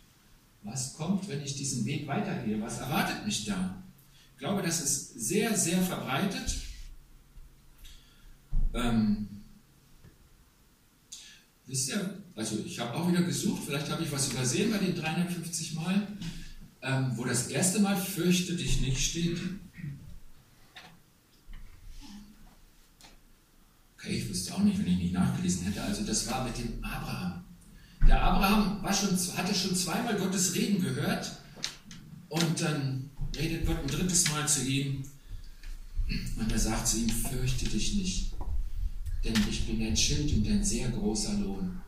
Was 0.62 0.92
kommt, 0.92 1.26
wenn 1.26 1.42
ich 1.42 1.56
diesen 1.56 1.87
Weg 1.87 2.06
weitergehe? 2.06 2.61
Was 2.61 2.80
erwartet 2.80 3.25
mich 3.25 3.47
da? 3.47 3.83
Ich 4.35 4.38
glaube, 4.40 4.61
das 4.61 4.83
ist 4.83 5.18
sehr, 5.18 5.56
sehr 5.56 5.80
verbreitet. 5.80 6.54
Ähm, 8.75 9.28
Wisst 11.66 11.88
ihr, 11.88 12.23
also 12.37 12.59
ich 12.66 12.78
habe 12.78 12.92
auch 12.92 13.11
wieder 13.11 13.23
gesucht, 13.23 13.62
vielleicht 13.64 13.90
habe 13.90 14.02
ich 14.02 14.12
was 14.12 14.30
übersehen 14.30 14.71
bei 14.71 14.76
den 14.76 14.94
350 14.94 15.73
Mal, 15.73 16.06
ähm, 16.83 17.12
wo 17.14 17.25
das 17.25 17.47
erste 17.47 17.80
Mal 17.80 17.97
fürchte 17.97 18.54
dich 18.54 18.83
nicht 18.83 18.99
steht. 18.99 19.40
Okay, 24.04 24.18
ich 24.18 24.28
wüsste 24.28 24.54
auch 24.54 24.61
nicht, 24.61 24.78
wenn 24.78 24.87
ich 24.87 24.99
nicht 24.99 25.14
nachgelesen 25.14 25.64
hätte. 25.64 25.82
Also 25.82 26.04
das 26.04 26.28
war 26.28 26.44
mit 26.44 26.58
dem 26.58 26.84
Abraham. 26.84 27.44
Der 28.06 28.23
Abraham 28.23 28.82
war 28.82 28.92
schon, 28.92 29.11
hatte 29.37 29.54
schon 29.54 29.75
zweimal 29.75 30.16
Gottes 30.16 30.54
Reden 30.54 30.82
gehört 30.82 31.38
und 32.28 32.61
dann 32.61 33.11
redet 33.37 33.66
Gott 33.66 33.78
ein 33.80 33.88
drittes 33.88 34.30
Mal 34.30 34.46
zu 34.46 34.66
ihm 34.66 35.04
und 36.37 36.52
er 36.52 36.58
sagt 36.58 36.87
zu 36.87 36.99
ihm, 36.99 37.08
fürchte 37.08 37.66
dich 37.66 37.94
nicht 37.94 38.34
denn 39.25 39.34
ich 39.49 39.66
bin 39.66 39.82
ein 39.82 39.96
Schild 39.96 40.32
und 40.34 40.46
ein 40.46 40.62
sehr 40.62 40.88
großer 40.88 41.32
Lohn. 41.34 41.80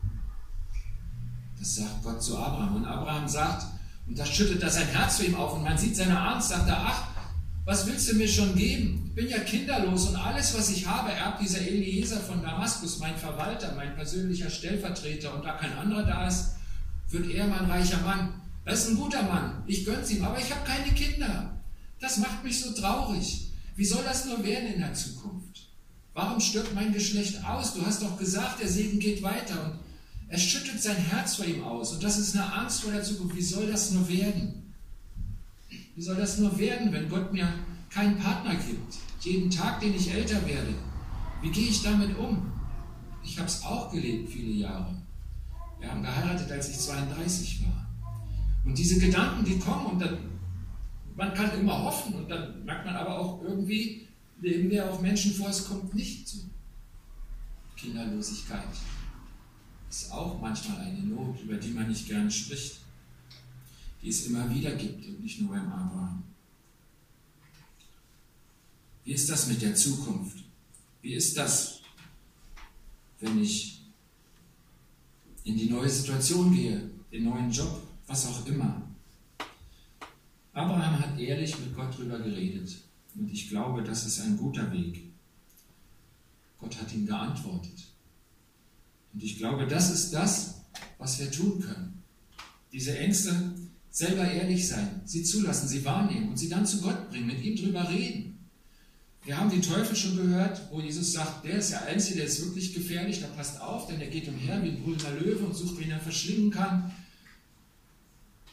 Das 1.59 1.75
sagt 1.75 2.03
Gott 2.03 2.21
zu 2.21 2.37
Abraham. 2.37 2.77
Und 2.77 2.85
Abraham 2.85 3.27
sagt, 3.27 3.67
und 4.07 4.17
da 4.17 4.25
schüttet 4.25 4.61
er 4.63 4.69
sein 4.69 4.87
Herz 4.87 5.17
zu 5.17 5.25
ihm 5.25 5.35
auf 5.35 5.53
und 5.53 5.63
man 5.63 5.77
sieht 5.77 5.95
seine 5.95 6.19
Angst, 6.19 6.49
sagt 6.49 6.67
er, 6.67 6.79
ach, 6.79 7.06
was 7.67 7.85
willst 7.85 8.09
du 8.09 8.15
mir 8.15 8.29
schon 8.29 8.55
geben? 8.55 9.03
Ich 9.07 9.13
bin 9.13 9.27
ja 9.27 9.39
kinderlos 9.39 10.07
und 10.07 10.15
alles, 10.15 10.57
was 10.57 10.69
ich 10.69 10.87
habe, 10.87 11.11
erbt 11.11 11.41
dieser 11.41 11.59
Eliezer 11.59 12.21
von 12.21 12.41
Damaskus, 12.41 12.99
mein 12.99 13.17
Verwalter, 13.17 13.75
mein 13.75 13.93
persönlicher 13.93 14.49
Stellvertreter. 14.49 15.35
Und 15.35 15.43
da 15.43 15.51
kein 15.57 15.73
anderer 15.73 16.03
da 16.03 16.27
ist, 16.29 16.51
wird 17.09 17.29
er 17.29 17.45
mein 17.45 17.69
reicher 17.69 17.99
Mann. 18.03 18.41
Er 18.63 18.73
ist 18.73 18.87
ein 18.87 18.95
guter 18.95 19.21
Mann, 19.23 19.63
ich 19.67 19.83
gönn's 19.83 20.09
ihm, 20.11 20.23
aber 20.23 20.39
ich 20.39 20.49
habe 20.49 20.65
keine 20.65 20.93
Kinder. 20.93 21.59
Das 21.99 22.19
macht 22.19 22.41
mich 22.41 22.61
so 22.61 22.71
traurig. 22.71 23.51
Wie 23.75 23.85
soll 23.85 24.03
das 24.05 24.23
nur 24.23 24.45
werden 24.45 24.71
in 24.73 24.79
der 24.79 24.93
Zukunft? 24.93 25.67
Warum 26.13 26.39
stirbt 26.39 26.73
mein 26.73 26.93
Geschlecht 26.93 27.43
aus? 27.43 27.73
Du 27.73 27.85
hast 27.85 28.01
doch 28.01 28.17
gesagt, 28.17 28.61
der 28.61 28.69
Segen 28.69 28.99
geht 28.99 29.21
weiter. 29.21 29.61
Und 29.65 29.79
er 30.29 30.37
schüttet 30.37 30.81
sein 30.81 30.95
Herz 30.95 31.35
vor 31.35 31.45
ihm 31.45 31.65
aus. 31.65 31.91
Und 31.91 32.01
das 32.01 32.17
ist 32.17 32.33
eine 32.33 32.53
Angst 32.53 32.81
vor 32.83 32.93
der 32.93 33.03
Zukunft. 33.03 33.35
Wie 33.35 33.41
soll 33.41 33.69
das 33.69 33.91
nur 33.91 34.07
werden? 34.07 34.66
Wie 35.97 36.03
soll 36.03 36.15
das 36.15 36.37
nur 36.37 36.55
werden, 36.59 36.93
wenn 36.93 37.09
Gott 37.09 37.33
mir 37.33 37.51
keinen 37.89 38.19
Partner 38.19 38.53
gibt? 38.53 38.97
Jeden 39.21 39.49
Tag, 39.49 39.79
den 39.79 39.95
ich 39.95 40.13
älter 40.13 40.45
werde. 40.45 40.75
Wie 41.41 41.49
gehe 41.49 41.69
ich 41.69 41.81
damit 41.81 42.15
um? 42.15 42.51
Ich 43.23 43.39
habe 43.39 43.47
es 43.47 43.63
auch 43.63 43.91
gelebt, 43.91 44.29
viele 44.29 44.51
Jahre. 44.51 44.95
Wir 45.79 45.89
haben 45.89 46.03
geheiratet, 46.03 46.51
als 46.51 46.69
ich 46.69 46.77
32 46.77 47.65
war. 47.65 47.87
Und 48.63 48.77
diese 48.77 48.99
Gedanken, 48.99 49.43
die 49.43 49.57
kommen 49.57 49.87
und 49.87 49.99
dann, 49.99 50.19
man 51.15 51.33
kann 51.33 51.59
immer 51.59 51.85
hoffen 51.85 52.13
und 52.13 52.29
dann 52.29 52.63
merkt 52.63 52.85
man 52.85 52.95
aber 52.95 53.17
auch 53.17 53.41
irgendwie, 53.41 54.07
leben 54.39 54.69
wir 54.69 54.87
auch 54.87 55.01
Menschen 55.01 55.33
vor, 55.33 55.49
es 55.49 55.67
kommt 55.67 55.95
nicht 55.95 56.27
zu. 56.27 56.47
Kinderlosigkeit 57.75 58.67
ist 59.89 60.11
auch 60.11 60.39
manchmal 60.39 60.77
eine 60.77 60.99
Not, 60.99 61.41
über 61.41 61.55
die 61.55 61.71
man 61.71 61.87
nicht 61.87 62.07
gerne 62.07 62.29
spricht, 62.29 62.81
die 64.01 64.09
es 64.09 64.27
immer 64.27 64.53
wieder 64.53 64.75
gibt 64.75 65.05
und 65.07 65.21
nicht 65.21 65.41
nur 65.41 65.51
beim 65.51 65.71
Abraham. 65.71 66.23
Wie 69.03 69.13
ist 69.13 69.29
das 69.29 69.47
mit 69.47 69.61
der 69.61 69.73
Zukunft? 69.73 70.43
Wie 71.01 71.13
ist 71.13 71.37
das, 71.37 71.81
wenn 73.19 73.41
ich 73.41 73.81
in 75.43 75.57
die 75.57 75.69
neue 75.69 75.89
Situation 75.89 76.53
gehe, 76.53 76.89
den 77.11 77.23
neuen 77.23 77.49
Job, 77.51 77.87
was 78.05 78.27
auch 78.27 78.45
immer? 78.45 78.81
Abraham 80.53 80.99
hat 80.99 81.19
ehrlich 81.19 81.57
mit 81.59 81.75
Gott 81.75 81.93
darüber 81.93 82.19
geredet. 82.19 82.77
Und 83.15 83.31
ich 83.31 83.49
glaube, 83.49 83.83
das 83.83 84.05
ist 84.05 84.19
ein 84.19 84.37
guter 84.37 84.71
Weg. 84.71 85.03
Gott 86.59 86.79
hat 86.79 86.93
ihm 86.93 87.05
geantwortet. 87.05 87.87
Und 89.13 89.23
ich 89.23 89.37
glaube, 89.37 89.67
das 89.67 89.91
ist 89.91 90.11
das, 90.13 90.61
was 90.97 91.19
wir 91.19 91.31
tun 91.31 91.59
können. 91.59 92.03
Diese 92.71 92.97
Ängste 92.97 93.53
selber 93.97 94.29
ehrlich 94.29 94.67
sein, 94.67 95.01
sie 95.05 95.23
zulassen, 95.23 95.67
sie 95.67 95.83
wahrnehmen 95.83 96.29
und 96.29 96.37
sie 96.37 96.49
dann 96.49 96.67
zu 96.67 96.81
Gott 96.81 97.09
bringen, 97.09 97.25
mit 97.25 97.43
ihm 97.43 97.55
drüber 97.55 97.89
reden. 97.89 98.37
Wir 99.25 99.37
haben 99.39 99.49
den 99.49 99.63
Teufel 99.63 99.95
schon 99.95 100.15
gehört, 100.17 100.61
wo 100.71 100.79
Jesus 100.79 101.13
sagt, 101.13 101.43
der 101.43 101.57
ist 101.57 101.71
der 101.71 101.87
Einzige, 101.87 102.17
der 102.17 102.27
ist 102.27 102.45
wirklich 102.45 102.75
gefährlich, 102.75 103.21
da 103.21 103.27
passt 103.27 103.59
auf, 103.59 103.87
denn 103.87 103.99
er 103.99 104.05
geht 104.07 104.27
umher 104.27 104.61
wie 104.61 104.69
ein 104.69 104.83
brüllender 104.83 105.19
Löwe 105.19 105.47
und 105.47 105.55
sucht, 105.55 105.79
wen 105.79 105.89
er 105.89 105.99
verschlingen 105.99 106.51
kann. 106.51 106.91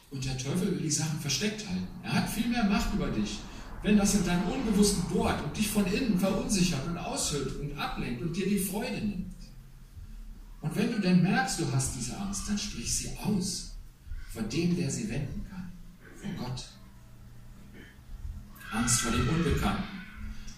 Und 0.09 0.25
der 0.25 0.35
Teufel 0.39 0.71
will 0.71 0.81
die 0.81 0.89
Sachen 0.89 1.19
versteckt 1.19 1.67
halten. 1.69 1.87
Er 2.01 2.13
hat 2.13 2.29
viel 2.29 2.47
mehr 2.47 2.63
Macht 2.63 2.95
über 2.95 3.11
dich 3.11 3.37
wenn 3.83 3.97
das 3.97 4.15
in 4.15 4.25
deinem 4.25 4.47
Unbewussten 4.47 5.03
bohrt 5.13 5.43
und 5.43 5.55
dich 5.55 5.67
von 5.67 5.85
innen 5.85 6.17
verunsichert 6.17 6.87
und 6.87 6.97
aushüllt 6.97 7.59
und 7.59 7.77
ablenkt 7.77 8.23
und 8.23 8.35
dir 8.35 8.49
die 8.49 8.57
Freude 8.57 8.97
nimmt. 8.97 9.35
Und 10.61 10.75
wenn 10.75 10.91
du 10.91 10.99
dann 10.99 11.21
merkst, 11.21 11.59
du 11.59 11.71
hast 11.71 11.95
diese 11.95 12.17
Angst, 12.17 12.49
dann 12.49 12.57
sprich 12.57 12.91
sie 12.91 13.11
aus 13.23 13.74
vor 14.35 14.43
dem, 14.43 14.75
der 14.75 14.91
sie 14.91 15.09
wenden 15.09 15.45
kann, 15.49 15.71
vor 16.21 16.45
Gott. 16.45 16.65
Angst 18.71 18.99
vor 18.99 19.11
dem 19.11 19.27
Unbekannten. 19.27 19.83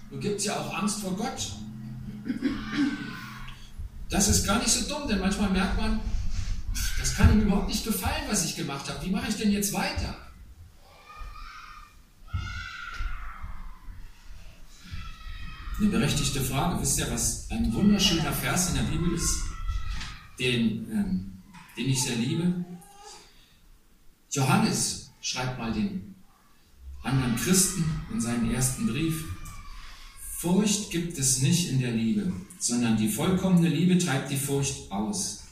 Nun 0.10 0.20
gibt 0.20 0.40
es 0.40 0.46
ja 0.46 0.60
auch 0.60 0.74
Angst 0.78 1.00
vor 1.00 1.16
Gott. 1.16 1.54
Das 4.10 4.28
ist 4.28 4.46
gar 4.46 4.60
nicht 4.60 4.70
so 4.70 4.88
dumm, 4.88 5.08
denn 5.08 5.20
manchmal 5.20 5.50
merkt 5.50 5.80
man, 5.80 6.00
das 7.00 7.16
kann 7.16 7.34
ihm 7.34 7.42
überhaupt 7.42 7.68
nicht 7.68 7.86
gefallen, 7.86 8.24
was 8.30 8.46
ich 8.46 8.56
gemacht 8.56 8.90
habe. 8.90 9.06
Wie 9.06 9.12
mache 9.12 9.30
ich 9.30 9.36
denn 9.36 9.52
jetzt 9.52 9.74
weiter? 9.74 10.16
Eine 15.80 15.90
berechtigte 15.90 16.42
Frage. 16.42 16.82
Wisst 16.82 16.98
ihr, 16.98 17.12
was 17.12 17.52
ein 17.52 17.72
wunderschöner 17.72 18.34
Vers 18.34 18.70
in 18.70 18.76
der 18.76 18.84
Bibel 18.84 19.14
ist? 19.14 19.48
den, 20.40 20.92
ähm, 20.92 21.44
den 21.78 21.90
ich 21.90 22.04
sehr 22.04 22.16
liebe. 22.16 22.66
Johannes 24.32 25.12
schreibt 25.22 25.58
mal 25.58 25.72
den 25.72 26.16
anderen 27.04 27.36
Christen 27.38 27.86
in 28.14 28.22
seinen 28.22 28.52
ersten 28.52 28.88
Brief, 28.88 29.26
Furcht 30.20 30.92
gibt 30.92 31.18
es 31.18 31.42
nicht 31.42 31.70
in 31.72 31.80
der 31.80 31.92
Liebe, 31.92 32.32
sondern 32.60 32.96
die 32.96 33.10
vollkommene 33.10 33.70
Liebe 33.70 33.98
treibt 33.98 34.30
die 34.30 34.38
Furcht 34.38 34.92
aus. 34.92 35.46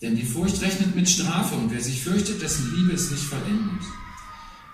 Denn 0.00 0.14
die 0.14 0.22
Furcht 0.22 0.60
rechnet 0.62 0.94
mit 0.94 1.08
Strafe 1.08 1.56
und 1.56 1.72
wer 1.72 1.80
sich 1.80 2.00
fürchtet, 2.00 2.40
dessen 2.40 2.72
Liebe 2.76 2.92
ist 2.92 3.10
nicht 3.10 3.24
vollendet. 3.24 3.82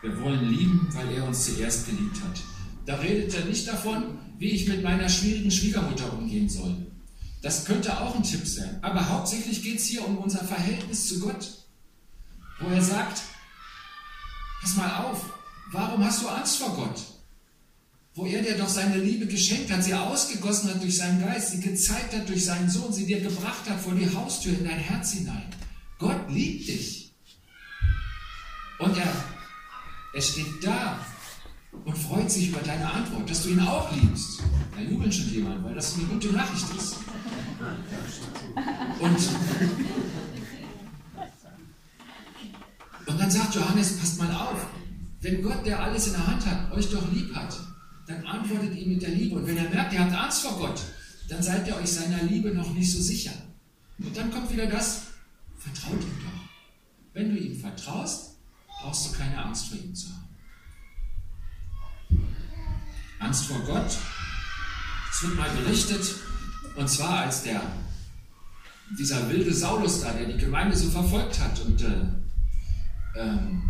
Wir 0.02 0.21
wollen 0.21 0.50
lieben, 0.50 0.88
weil 0.92 1.11
er 1.12 1.26
uns 1.26 1.47
zuerst 1.47 1.87
geliebt 1.87 2.21
hat. 2.23 2.40
Da 2.85 2.97
redet 2.97 3.33
er 3.35 3.45
nicht 3.45 3.66
davon, 3.69 4.19
wie 4.38 4.50
ich 4.50 4.69
mit 4.69 4.83
meiner 4.83 5.09
schwierigen 5.09 5.50
Schwiegermutter 5.50 6.12
umgehen 6.19 6.49
soll. 6.49 6.87
Das 7.42 7.64
könnte 7.64 7.99
auch 7.99 8.14
ein 8.14 8.23
Tipp 8.23 8.47
sein. 8.47 8.78
Aber 8.83 9.09
hauptsächlich 9.09 9.62
geht 9.62 9.78
es 9.78 9.87
hier 9.87 10.07
um 10.07 10.19
unser 10.19 10.45
Verhältnis 10.45 11.09
zu 11.09 11.21
Gott, 11.21 11.60
wo 12.61 12.69
er 12.69 12.83
sagt, 12.83 13.23
pass 14.61 14.76
mal 14.76 15.05
auf, 15.05 15.25
warum 15.73 16.05
hast 16.05 16.23
du 16.23 16.29
Angst 16.29 16.59
vor 16.59 16.75
Gott? 16.75 17.00
wo 18.14 18.26
er 18.26 18.43
dir 18.43 18.59
doch 18.59 18.69
seine 18.69 18.99
Liebe 18.99 19.26
geschenkt 19.26 19.71
hat, 19.71 19.85
sie 19.85 19.95
ausgegossen 19.95 20.71
hat 20.71 20.83
durch 20.83 20.97
seinen 20.97 21.25
Geist, 21.25 21.52
sie 21.52 21.61
gezeigt 21.61 22.14
hat 22.14 22.29
durch 22.29 22.45
seinen 22.45 22.69
Sohn, 22.69 22.93
sie 22.93 23.07
dir 23.07 23.21
gebracht 23.21 23.69
hat 23.69 23.81
vor 23.81 23.95
die 23.95 24.12
Haustür 24.14 24.52
in 24.52 24.64
dein 24.64 24.79
Herz 24.79 25.12
hinein. 25.12 25.49
Gott 25.99 26.29
liebt 26.29 26.69
dich. 26.69 27.12
Und 28.79 28.97
er, 28.97 29.12
er 30.14 30.23
steht 30.23 30.62
da 30.62 30.99
und 31.85 31.97
freut 31.97 32.31
sich 32.31 32.49
über 32.49 32.61
deine 32.61 32.90
Antwort, 32.90 33.31
dass 33.31 33.43
du 33.45 33.50
ihn 33.50 33.61
auch 33.61 33.90
liebst. 33.95 34.43
Da 34.75 34.83
jubelt 34.83 35.14
schon 35.14 35.31
jemand, 35.31 35.62
weil 35.64 35.75
das 35.75 35.95
eine 35.95 36.05
gute 36.05 36.29
Nachricht 36.29 36.67
ist. 36.76 36.97
Und, 38.99 39.19
und 43.11 43.21
dann 43.21 43.31
sagt 43.31 43.57
Johannes, 43.57 43.99
passt 43.99 44.19
mal 44.19 44.33
auf, 44.33 44.67
wenn 45.21 45.43
Gott, 45.43 45.67
der 45.67 45.83
alles 45.83 46.07
in 46.07 46.12
der 46.12 46.26
Hand 46.26 46.47
hat, 46.47 46.71
euch 46.73 46.90
doch 46.90 47.11
lieb 47.12 47.35
hat, 47.35 47.59
dann 48.07 48.25
antwortet 48.25 48.75
ihm 48.76 48.93
mit 48.93 49.02
der 49.02 49.11
Liebe. 49.11 49.37
Und 49.37 49.47
wenn 49.49 49.57
er 49.57 49.69
merkt, 49.69 49.93
ihr 49.93 50.00
habt 50.00 50.14
Angst 50.14 50.43
vor 50.43 50.57
Gott, 50.59 50.81
dann 51.29 51.43
seid 51.43 51.67
ihr 51.67 51.76
euch 51.76 51.90
seiner 51.90 52.23
Liebe 52.23 52.55
noch 52.55 52.73
nicht 52.73 52.90
so 52.90 53.02
sicher. 53.02 53.33
Und 53.99 54.17
dann 54.17 54.31
kommt 54.31 54.52
wieder 54.52 54.67
das, 54.67 55.02
vertraut 55.59 56.00
ihm 56.00 56.19
doch. 56.23 56.40
Wenn 57.12 57.35
du 57.35 57.37
ihm 57.37 57.61
vertraust, 57.61 58.37
brauchst 58.81 59.09
du 59.09 59.19
keine 59.19 59.45
Angst 59.45 59.67
vor 59.67 59.79
ihm 59.79 59.95
zu 59.95 60.09
haben. 60.09 60.29
Angst 63.19 63.45
vor 63.47 63.61
Gott, 63.61 63.99
es 65.11 65.23
wird 65.23 65.37
mal 65.37 65.50
berichtet, 65.50 66.14
und 66.76 66.88
zwar 66.88 67.19
als 67.19 67.43
der, 67.43 67.61
dieser 68.99 69.29
wilde 69.29 69.52
Saulus 69.52 70.00
da, 70.00 70.12
der 70.12 70.26
die 70.26 70.38
Gemeinde 70.38 70.76
so 70.76 70.88
verfolgt 70.88 71.40
hat 71.40 71.61
und 71.61 71.83
äh, 71.83 72.19
ähm, 73.17 73.62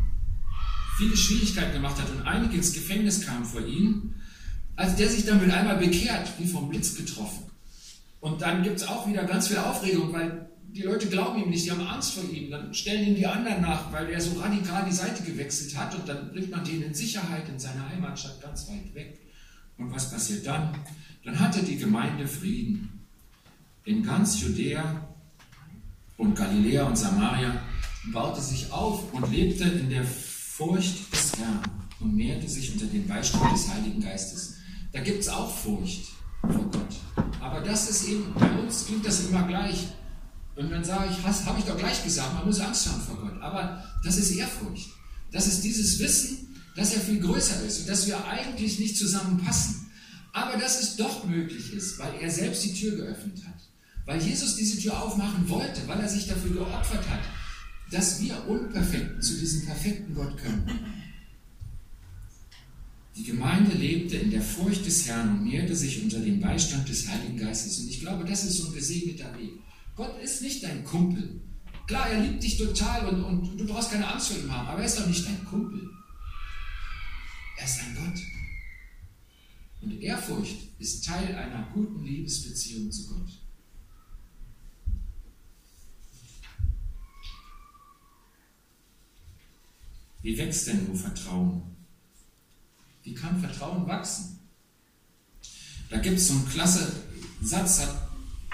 viele 0.98 1.16
Schwierigkeiten 1.16 1.72
gemacht 1.72 2.00
hat 2.00 2.10
und 2.10 2.22
einige 2.22 2.56
ins 2.56 2.72
Gefängnis 2.72 3.24
kamen 3.24 3.44
vor 3.44 3.64
ihm, 3.64 4.14
als 4.76 4.96
der 4.96 5.08
sich 5.08 5.24
dann 5.24 5.40
mit 5.40 5.50
einmal 5.50 5.78
bekehrt, 5.78 6.32
wie 6.38 6.46
vom 6.46 6.68
Blitz 6.68 6.94
getroffen. 6.94 7.44
Und 8.20 8.42
dann 8.42 8.62
gibt 8.62 8.76
es 8.76 8.86
auch 8.86 9.08
wieder 9.08 9.24
ganz 9.24 9.48
viel 9.48 9.58
Aufregung, 9.58 10.12
weil 10.12 10.50
die 10.72 10.82
Leute 10.82 11.08
glauben 11.08 11.42
ihm 11.42 11.50
nicht, 11.50 11.64
die 11.64 11.70
haben 11.70 11.86
Angst 11.86 12.12
vor 12.12 12.24
ihm. 12.30 12.50
Dann 12.50 12.72
stellen 12.74 13.08
ihm 13.08 13.14
die 13.16 13.26
anderen 13.26 13.62
nach, 13.62 13.92
weil 13.92 14.08
er 14.10 14.20
so 14.20 14.38
radikal 14.38 14.84
die 14.86 14.94
Seite 14.94 15.22
gewechselt 15.22 15.76
hat 15.76 15.94
und 15.94 16.08
dann 16.08 16.30
bringt 16.30 16.50
man 16.50 16.64
den 16.64 16.82
in 16.82 16.94
Sicherheit 16.94 17.48
in 17.48 17.58
seiner 17.58 17.88
Heimatstadt 17.88 18.40
ganz 18.40 18.68
weit 18.68 18.94
weg. 18.94 19.18
Und 19.78 19.92
was 19.92 20.10
passiert 20.10 20.46
dann? 20.46 20.74
Dann 21.24 21.38
hatte 21.38 21.62
die 21.62 21.76
Gemeinde 21.76 22.28
Frieden. 22.28 23.06
In 23.84 24.02
ganz 24.02 24.40
Judäa 24.40 25.08
und 26.18 26.36
Galiläa 26.36 26.84
und 26.84 26.96
Samaria 26.96 27.62
baute 28.12 28.40
sich 28.40 28.72
auf 28.72 29.12
und 29.12 29.30
lebte 29.30 29.64
in 29.64 29.90
der 29.90 30.04
Furcht 30.04 31.12
des 31.12 31.32
Herrn 31.38 31.60
und 32.00 32.16
mehrte 32.16 32.48
sich 32.48 32.72
unter 32.72 32.86
dem 32.86 33.06
Beistand 33.06 33.52
des 33.52 33.68
Heiligen 33.68 34.00
Geistes. 34.00 34.54
Da 34.92 35.00
gibt 35.00 35.20
es 35.20 35.28
auch 35.28 35.54
Furcht 35.54 36.08
vor 36.40 36.70
Gott. 36.70 36.96
Aber 37.40 37.60
das 37.60 37.90
ist 37.90 38.08
eben, 38.08 38.32
bei 38.34 38.50
uns 38.58 38.86
klingt 38.86 39.06
das 39.06 39.26
immer 39.26 39.46
gleich. 39.46 39.88
Und 40.56 40.70
dann 40.70 40.84
sage 40.84 41.10
ich, 41.10 41.46
habe 41.46 41.58
ich 41.58 41.64
doch 41.64 41.76
gleich 41.76 42.02
gesagt, 42.02 42.34
man 42.34 42.46
muss 42.46 42.60
Angst 42.60 42.88
haben 42.88 43.00
vor 43.00 43.16
Gott. 43.16 43.40
Aber 43.40 43.82
das 44.04 44.16
ist 44.16 44.32
Ehrfurcht. 44.32 44.90
Das 45.30 45.46
ist 45.46 45.62
dieses 45.62 45.98
Wissen, 45.98 46.54
dass 46.76 46.94
er 46.94 47.00
viel 47.00 47.20
größer 47.20 47.62
ist 47.62 47.80
und 47.80 47.88
dass 47.88 48.06
wir 48.06 48.24
eigentlich 48.26 48.78
nicht 48.78 48.96
zusammenpassen. 48.96 49.86
Aber 50.32 50.56
dass 50.56 50.80
es 50.80 50.96
doch 50.96 51.24
möglich 51.24 51.72
ist, 51.72 51.98
weil 51.98 52.14
er 52.20 52.30
selbst 52.30 52.64
die 52.64 52.74
Tür 52.74 52.96
geöffnet 52.96 53.42
hat. 53.46 53.60
Weil 54.06 54.20
Jesus 54.22 54.56
diese 54.56 54.78
Tür 54.78 55.02
aufmachen 55.02 55.48
wollte, 55.48 55.86
weil 55.86 56.00
er 56.00 56.08
sich 56.08 56.26
dafür 56.26 56.50
geopfert 56.50 57.08
hat, 57.08 57.20
dass 57.90 58.20
wir 58.22 58.46
Unperfekten 58.46 59.20
zu 59.20 59.38
diesem 59.38 59.66
perfekten 59.66 60.14
Gott 60.14 60.36
können. 60.36 60.80
Die 63.16 63.24
Gemeinde 63.24 63.76
lebte 63.76 64.16
in 64.16 64.30
der 64.30 64.42
Furcht 64.42 64.86
des 64.86 65.06
Herrn 65.06 65.38
und 65.38 65.44
mehrte 65.50 65.74
sich 65.74 66.02
unter 66.02 66.20
dem 66.20 66.40
Beistand 66.40 66.88
des 66.88 67.08
Heiligen 67.08 67.36
Geistes. 67.36 67.80
Und 67.80 67.90
ich 67.90 68.00
glaube, 68.00 68.24
das 68.24 68.44
ist 68.44 68.58
so 68.58 68.68
ein 68.68 68.74
gesegneter 68.74 69.36
Weg. 69.36 69.50
Gott 69.96 70.22
ist 70.22 70.40
nicht 70.42 70.62
dein 70.62 70.84
Kumpel. 70.84 71.40
Klar, 71.86 72.08
er 72.08 72.22
liebt 72.22 72.42
dich 72.42 72.56
total 72.56 73.08
und, 73.08 73.24
und 73.24 73.58
du 73.58 73.66
brauchst 73.66 73.90
keine 73.90 74.06
Angst 74.06 74.28
vor 74.28 74.38
ihm 74.38 74.50
haben, 74.50 74.68
aber 74.68 74.80
er 74.80 74.86
ist 74.86 74.98
doch 74.98 75.06
nicht 75.06 75.26
dein 75.26 75.44
Kumpel. 75.44 75.90
Er 77.58 77.64
ist 77.64 77.80
ein 77.80 77.96
Gott. 77.96 78.22
Und 79.82 80.00
Ehrfurcht 80.00 80.56
ist 80.78 81.04
Teil 81.04 81.34
einer 81.34 81.68
guten 81.74 82.04
Liebesbeziehung 82.04 82.90
zu 82.92 83.08
Gott. 83.08 83.39
Wie 90.22 90.36
wächst 90.36 90.66
denn 90.66 90.86
nur 90.86 90.96
Vertrauen? 90.96 91.62
Wie 93.02 93.14
kann 93.14 93.40
Vertrauen 93.40 93.86
wachsen? 93.86 94.38
Da 95.88 95.98
gibt 95.98 96.18
es 96.18 96.28
so 96.28 96.34
einen 96.34 96.48
klasse 96.48 96.92
Satz, 97.42 97.80
hat 97.80 98.08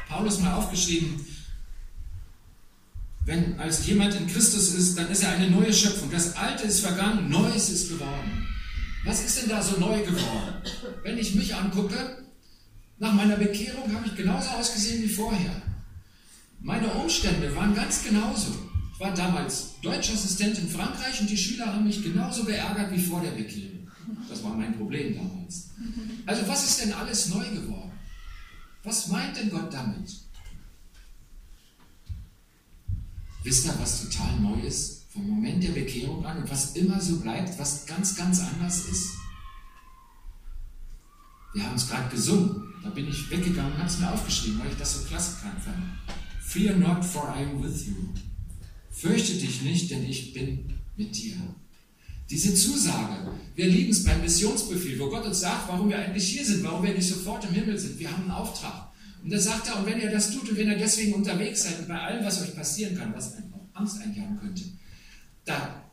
Paulus 0.09 0.41
mal 0.41 0.55
aufgeschrieben, 0.55 1.21
wenn 3.27 3.59
als 3.59 3.85
jemand 3.87 4.15
in 4.15 4.29
Christus 4.29 4.73
ist, 4.73 4.97
dann 4.97 5.11
ist 5.11 5.25
er 5.25 5.33
eine 5.33 5.51
neue 5.51 5.73
Schöpfung. 5.73 6.11
Das 6.13 6.37
Alte 6.37 6.65
ist 6.65 6.81
vergangen, 6.81 7.29
Neues 7.29 7.69
ist 7.71 7.89
geworden. 7.89 8.47
Was 9.05 9.25
ist 9.25 9.43
denn 9.43 9.49
da 9.49 9.61
so 9.61 9.81
neu 9.81 10.01
geworden? 10.01 10.63
Wenn 11.03 11.19
ich 11.19 11.35
mich 11.35 11.53
angucke, 11.53 12.25
nach 12.99 13.13
meiner 13.13 13.37
Bekehrung 13.37 13.93
habe 13.93 14.07
ich 14.07 14.17
genauso 14.17 14.51
ausgesehen 14.51 15.03
wie 15.03 15.09
vorher. 15.09 15.61
Meine 16.61 16.89
Umstände 16.89 17.55
waren 17.57 17.75
ganz 17.75 18.05
genauso. 18.05 18.66
Ich 18.97 19.01
war 19.01 19.13
damals 19.13 19.79
Deutschassistent 19.83 20.59
in 20.59 20.71
Frankreich 20.71 21.21
und 21.21 21.29
die 21.29 21.37
Schüler 21.37 21.67
haben 21.67 21.85
mich 21.85 22.03
genauso 22.03 22.45
geärgert 22.45 22.91
wie 22.91 23.03
vor 23.03 23.21
der 23.21 23.33
Bekehrung. 23.33 23.87
Das 24.27 24.43
war 24.43 24.55
mein 24.55 24.75
Problem 24.75 25.15
damals. 25.15 25.69
Also 26.25 26.49
was 26.49 26.65
ist 26.65 26.81
denn 26.81 26.95
alles 26.95 27.29
neu 27.29 27.47
geworden? 27.51 27.93
Was 28.85 29.09
meint 29.09 29.37
denn 29.37 29.51
Gott 29.51 29.71
damit? 29.71 30.17
Wisst 33.43 33.67
ihr, 33.67 33.75
was 33.79 34.09
total 34.09 34.41
neu 34.41 34.61
ist? 34.61 35.05
Vom 35.11 35.29
Moment 35.29 35.63
der 35.63 35.73
Bekehrung 35.73 36.25
an 36.25 36.39
und 36.39 36.51
was 36.51 36.73
immer 36.73 36.99
so 36.99 37.19
bleibt, 37.19 37.59
was 37.59 37.85
ganz, 37.85 38.17
ganz 38.17 38.41
anders 38.41 38.87
ist? 38.87 39.13
Wir 41.53 41.65
haben 41.65 41.77
es 41.77 41.87
gerade 41.87 42.09
gesungen. 42.09 42.63
Da 42.83 42.89
bin 42.89 43.09
ich 43.09 43.31
weggegangen 43.31 43.73
und 43.73 43.79
habe 43.79 43.89
es 43.91 43.99
mir 43.99 44.11
aufgeschrieben, 44.11 44.59
weil 44.59 44.71
ich 44.71 44.79
das 44.79 44.95
so 44.95 45.07
klasse 45.07 45.37
kann. 45.43 45.99
Fear 46.41 46.77
not, 46.77 47.05
for 47.05 47.35
I 47.37 47.43
am 47.43 47.63
with 47.63 47.87
you. 47.87 47.95
Fürchte 48.97 49.35
dich 49.35 49.61
nicht, 49.61 49.91
denn 49.91 50.09
ich 50.09 50.33
bin 50.33 50.73
mit 50.97 51.15
dir. 51.15 51.35
Diese 52.31 52.55
Zusage, 52.55 53.31
wir 53.55 53.67
lieben 53.67 53.91
es 53.91 54.03
beim 54.03 54.23
Missionsbefehl, 54.23 54.99
wo 54.99 55.11
Gott 55.11 55.27
uns 55.27 55.41
sagt, 55.41 55.69
warum 55.69 55.91
wir 55.91 55.99
eigentlich 55.99 56.27
hier 56.27 56.45
sind, 56.45 56.65
warum 56.65 56.83
wir 56.83 56.95
nicht 56.95 57.07
sofort 57.07 57.45
im 57.45 57.53
Himmel 57.53 57.79
sind. 57.79 57.99
Wir 57.99 58.11
haben 58.11 58.23
einen 58.23 58.31
Auftrag. 58.31 58.91
Und 59.23 59.31
da 59.31 59.39
sagt 59.39 59.69
er, 59.69 59.79
und 59.79 59.87
wenn 59.87 60.01
ihr 60.01 60.11
das 60.11 60.31
tut 60.31 60.49
und 60.49 60.57
wenn 60.57 60.69
ihr 60.69 60.79
deswegen 60.79 61.13
unterwegs 61.13 61.65
seid 61.65 61.79
und 61.79 61.89
bei 61.89 62.01
allem, 62.01 62.25
was 62.25 62.41
euch 62.41 62.57
passieren 62.57 62.97
kann, 62.97 63.15
was 63.15 63.35
auch 63.35 63.69
Angst 63.75 64.01
einjagen 64.01 64.39
könnte, 64.41 64.65
da 65.45 65.85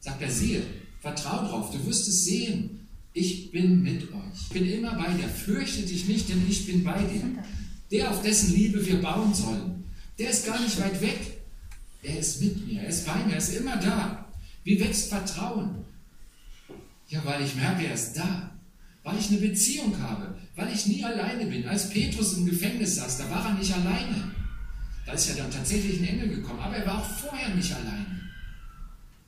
sagt 0.00 0.20
er, 0.20 0.30
siehe, 0.30 0.62
vertrau 1.00 1.46
drauf, 1.46 1.70
du 1.70 1.86
wirst 1.86 2.08
es 2.08 2.24
sehen. 2.24 2.88
Ich 3.12 3.52
bin 3.52 3.80
mit 3.82 4.02
euch. 4.12 4.42
Ich 4.42 4.48
bin 4.48 4.66
immer 4.68 4.96
bei 4.96 5.12
dir. 5.12 5.28
Fürchte 5.28 5.82
dich 5.82 6.08
nicht, 6.08 6.28
denn 6.28 6.44
ich 6.48 6.66
bin 6.66 6.82
bei 6.82 7.00
dir. 7.00 7.22
Der, 7.92 8.10
auf 8.10 8.22
dessen 8.22 8.54
Liebe 8.54 8.84
wir 8.84 9.00
bauen 9.00 9.32
sollen, 9.34 9.84
der 10.18 10.30
ist 10.30 10.46
gar 10.46 10.60
nicht 10.60 10.80
weit 10.80 11.00
weg. 11.00 11.39
Er 12.02 12.18
ist 12.18 12.40
mit 12.40 12.66
mir, 12.66 12.82
er 12.82 12.88
ist 12.88 13.06
bei 13.06 13.14
mir, 13.24 13.32
er 13.32 13.38
ist 13.38 13.54
immer 13.54 13.76
da. 13.76 14.26
Wie 14.64 14.80
wächst 14.80 15.08
Vertrauen? 15.08 15.84
Ja, 17.08 17.24
weil 17.24 17.42
ich 17.42 17.54
merke, 17.56 17.86
er 17.86 17.94
ist 17.94 18.14
da. 18.14 18.50
Weil 19.02 19.18
ich 19.18 19.30
eine 19.30 19.38
Beziehung 19.38 19.98
habe. 20.00 20.38
Weil 20.56 20.72
ich 20.72 20.86
nie 20.86 21.04
alleine 21.04 21.46
bin. 21.46 21.66
Als 21.66 21.90
Petrus 21.90 22.34
im 22.34 22.46
Gefängnis 22.46 22.96
saß, 22.96 23.18
da 23.18 23.30
war 23.30 23.46
er 23.46 23.54
nicht 23.54 23.72
alleine. 23.72 24.34
Da 25.06 25.12
ist 25.12 25.28
ja 25.28 25.34
dann 25.34 25.50
tatsächlich 25.50 26.00
ein 26.00 26.08
Engel 26.08 26.36
gekommen. 26.36 26.60
Aber 26.60 26.76
er 26.76 26.86
war 26.86 26.98
auch 27.00 27.10
vorher 27.10 27.54
nicht 27.54 27.74
alleine. 27.74 28.20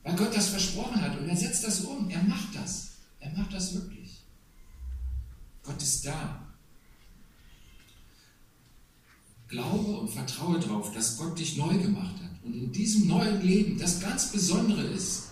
Weil 0.02 0.16
Gott 0.16 0.34
das 0.34 0.50
versprochen 0.50 1.00
hat. 1.00 1.18
Und 1.18 1.28
er 1.28 1.36
setzt 1.36 1.64
das 1.64 1.80
um. 1.80 2.08
Er 2.10 2.22
macht 2.22 2.54
das. 2.54 2.92
Er 3.20 3.32
macht 3.32 3.52
das 3.52 3.74
wirklich. 3.74 4.20
Gott 5.62 5.80
ist 5.82 6.06
da. 6.06 6.52
glaube 9.52 9.98
und 9.98 10.08
vertraue 10.08 10.58
darauf, 10.58 10.92
dass 10.92 11.18
Gott 11.18 11.38
dich 11.38 11.56
neu 11.56 11.78
gemacht 11.78 12.16
hat. 12.21 12.21
Und 12.44 12.54
in 12.54 12.72
diesem 12.72 13.06
neuen 13.06 13.40
Leben 13.40 13.78
das 13.78 14.00
ganz 14.00 14.32
Besondere 14.32 14.82
ist, 14.82 15.28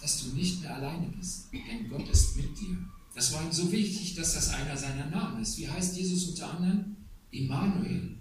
dass 0.00 0.22
du 0.22 0.34
nicht 0.34 0.60
mehr 0.60 0.74
alleine 0.74 1.06
bist, 1.16 1.52
denn 1.52 1.88
Gott 1.88 2.08
ist 2.08 2.36
mit 2.36 2.58
dir. 2.58 2.76
Das 3.14 3.32
war 3.32 3.42
ihm 3.42 3.52
so 3.52 3.70
wichtig, 3.70 4.14
dass 4.14 4.34
das 4.34 4.48
einer 4.48 4.76
seiner 4.76 5.06
Namen 5.06 5.42
ist. 5.42 5.58
Wie 5.58 5.68
heißt 5.68 5.96
Jesus 5.96 6.28
unter 6.28 6.50
anderem? 6.54 6.96
Immanuel. 7.30 8.16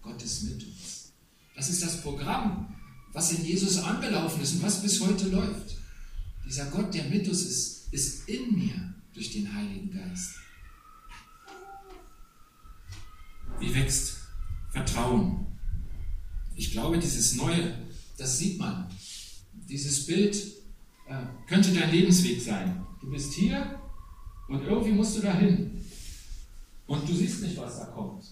Gott 0.00 0.22
ist 0.22 0.44
mit 0.44 0.64
uns. 0.64 1.12
Das 1.54 1.68
ist 1.68 1.82
das 1.82 2.00
Programm, 2.00 2.74
was 3.12 3.32
in 3.32 3.44
Jesus 3.44 3.78
angelaufen 3.78 4.40
ist 4.40 4.54
und 4.54 4.62
was 4.62 4.82
bis 4.82 5.00
heute 5.00 5.28
läuft. 5.28 5.76
Dieser 6.46 6.66
Gott, 6.66 6.94
der 6.94 7.04
mit 7.04 7.28
uns 7.28 7.42
ist, 7.42 7.92
ist 7.92 8.28
in 8.28 8.56
mir 8.56 8.94
durch 9.12 9.32
den 9.32 9.52
Heiligen 9.52 9.90
Geist. 9.90 10.36
Wie 13.58 13.74
wächst 13.74 14.16
Vertrauen? 14.70 15.49
Ich 16.60 16.72
glaube, 16.72 16.98
dieses 16.98 17.36
Neue, 17.36 17.72
das 18.18 18.36
sieht 18.36 18.58
man. 18.58 18.86
Dieses 19.66 20.04
Bild 20.04 20.36
äh, 21.08 21.14
könnte 21.48 21.72
dein 21.72 21.90
Lebensweg 21.90 22.38
sein. 22.38 22.84
Du 23.00 23.10
bist 23.10 23.32
hier 23.32 23.80
und 24.46 24.62
irgendwie 24.66 24.92
musst 24.92 25.16
du 25.16 25.22
dahin. 25.22 25.82
Und 26.86 27.08
du 27.08 27.14
siehst 27.14 27.40
nicht, 27.40 27.56
was 27.56 27.78
da 27.78 27.86
kommt. 27.86 28.24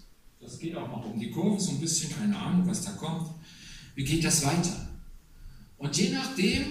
Das 0.43 0.59
geht 0.59 0.77
auch 0.77 0.88
noch 0.88 1.07
um 1.07 1.19
die 1.19 1.31
Kurve, 1.31 1.59
so 1.59 1.71
ein 1.71 1.81
bisschen, 1.81 2.14
keine 2.14 2.37
Ahnung, 2.37 2.67
was 2.67 2.85
da 2.85 2.91
kommt. 2.91 3.31
Wie 3.95 4.05
geht 4.05 4.23
das 4.23 4.45
weiter? 4.45 4.91
Und 5.79 5.97
je 5.97 6.11
nachdem 6.11 6.67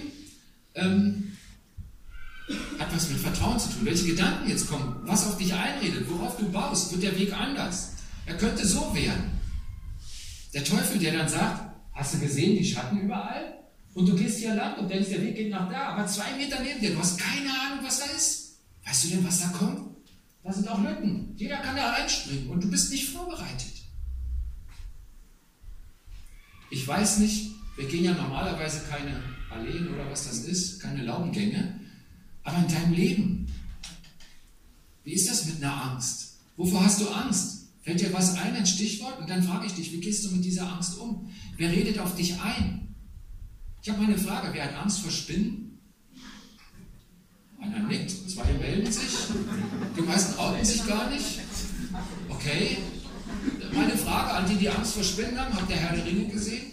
ähm, 0.76 1.32
hat 2.78 2.94
was 2.94 3.10
mit 3.10 3.18
Vertrauen 3.18 3.58
zu 3.58 3.70
tun. 3.70 3.80
Welche 3.82 4.06
Gedanken 4.06 4.48
jetzt 4.48 4.68
kommen, 4.68 4.94
was 5.06 5.26
auf 5.26 5.36
dich 5.36 5.52
einredet, 5.52 6.08
worauf 6.08 6.36
du 6.36 6.48
baust, 6.52 6.92
wird 6.92 7.02
der 7.02 7.18
Weg 7.18 7.32
anders. 7.32 7.94
Er 8.26 8.36
könnte 8.36 8.64
so 8.64 8.94
werden. 8.94 9.37
Der 10.54 10.64
Teufel, 10.64 10.98
der 10.98 11.12
dann 11.12 11.28
sagt, 11.28 11.76
hast 11.92 12.14
du 12.14 12.20
gesehen 12.20 12.56
die 12.56 12.64
Schatten 12.64 13.00
überall? 13.00 13.58
Und 13.94 14.08
du 14.08 14.14
gehst 14.14 14.38
hier 14.38 14.54
lang 14.54 14.78
und 14.78 14.88
denkst, 14.88 15.08
der 15.10 15.22
Weg 15.22 15.36
geht 15.36 15.50
nach 15.50 15.68
da, 15.70 15.88
aber 15.88 16.06
zwei 16.06 16.36
Meter 16.36 16.62
neben 16.62 16.80
dir, 16.80 16.92
du 16.92 16.98
hast 16.98 17.18
keine 17.18 17.50
Ahnung, 17.50 17.84
was 17.84 17.98
da 17.98 18.06
ist. 18.16 18.58
Weißt 18.86 19.04
du 19.04 19.08
denn, 19.08 19.26
was 19.26 19.40
da 19.40 19.48
kommt? 19.48 19.96
Da 20.44 20.52
sind 20.52 20.68
auch 20.68 20.80
Lücken. 20.80 21.34
Jeder 21.36 21.58
kann 21.58 21.76
da 21.76 21.90
reinspringen 21.90 22.48
und 22.48 22.62
du 22.62 22.70
bist 22.70 22.90
nicht 22.90 23.10
vorbereitet. 23.10 23.72
Ich 26.70 26.86
weiß 26.86 27.18
nicht, 27.18 27.50
wir 27.76 27.88
gehen 27.88 28.04
ja 28.04 28.12
normalerweise 28.12 28.86
keine 28.88 29.22
Alleen 29.50 29.92
oder 29.92 30.10
was 30.10 30.26
das 30.26 30.40
ist, 30.40 30.80
keine 30.80 31.02
Laubengänge, 31.02 31.80
aber 32.44 32.58
in 32.58 32.68
deinem 32.68 32.92
Leben, 32.92 33.52
wie 35.04 35.12
ist 35.12 35.28
das 35.28 35.46
mit 35.46 35.62
einer 35.62 35.90
Angst? 35.90 36.38
Wovor 36.56 36.84
hast 36.84 37.00
du 37.00 37.08
Angst? 37.08 37.57
Fällt 37.88 38.02
dir 38.02 38.12
was 38.12 38.36
ein, 38.36 38.54
ein 38.54 38.66
Stichwort? 38.66 39.18
Und 39.18 39.30
dann 39.30 39.42
frage 39.42 39.64
ich 39.64 39.72
dich, 39.72 39.90
wie 39.92 40.00
gehst 40.00 40.22
du 40.22 40.30
mit 40.32 40.44
dieser 40.44 40.70
Angst 40.70 40.98
um? 40.98 41.30
Wer 41.56 41.72
redet 41.72 41.98
auf 41.98 42.14
dich 42.14 42.38
ein? 42.38 42.94
Ich 43.82 43.88
habe 43.88 44.02
mal 44.02 44.08
eine 44.08 44.18
Frage, 44.18 44.50
wer 44.52 44.64
hat 44.64 44.74
Angst 44.74 45.00
vor 45.00 45.10
Spinnen? 45.10 45.80
Einer 47.58 47.78
nickt, 47.84 48.10
zwei 48.10 48.44
melden 48.60 48.92
sich, 48.92 49.08
die 49.96 50.02
meisten 50.02 50.38
outen 50.38 50.62
sich 50.66 50.86
gar 50.86 51.08
nicht. 51.08 51.40
Okay, 52.28 52.76
meine 53.72 53.96
Frage 53.96 54.32
an 54.32 54.46
die, 54.46 54.56
die 54.56 54.68
Angst 54.68 54.92
vor 54.92 55.02
Spinnen 55.02 55.40
haben, 55.40 55.54
habt 55.54 55.70
ihr 55.70 55.76
Herr 55.76 55.96
der 55.96 56.04
Ringe 56.04 56.26
gesehen? 56.26 56.66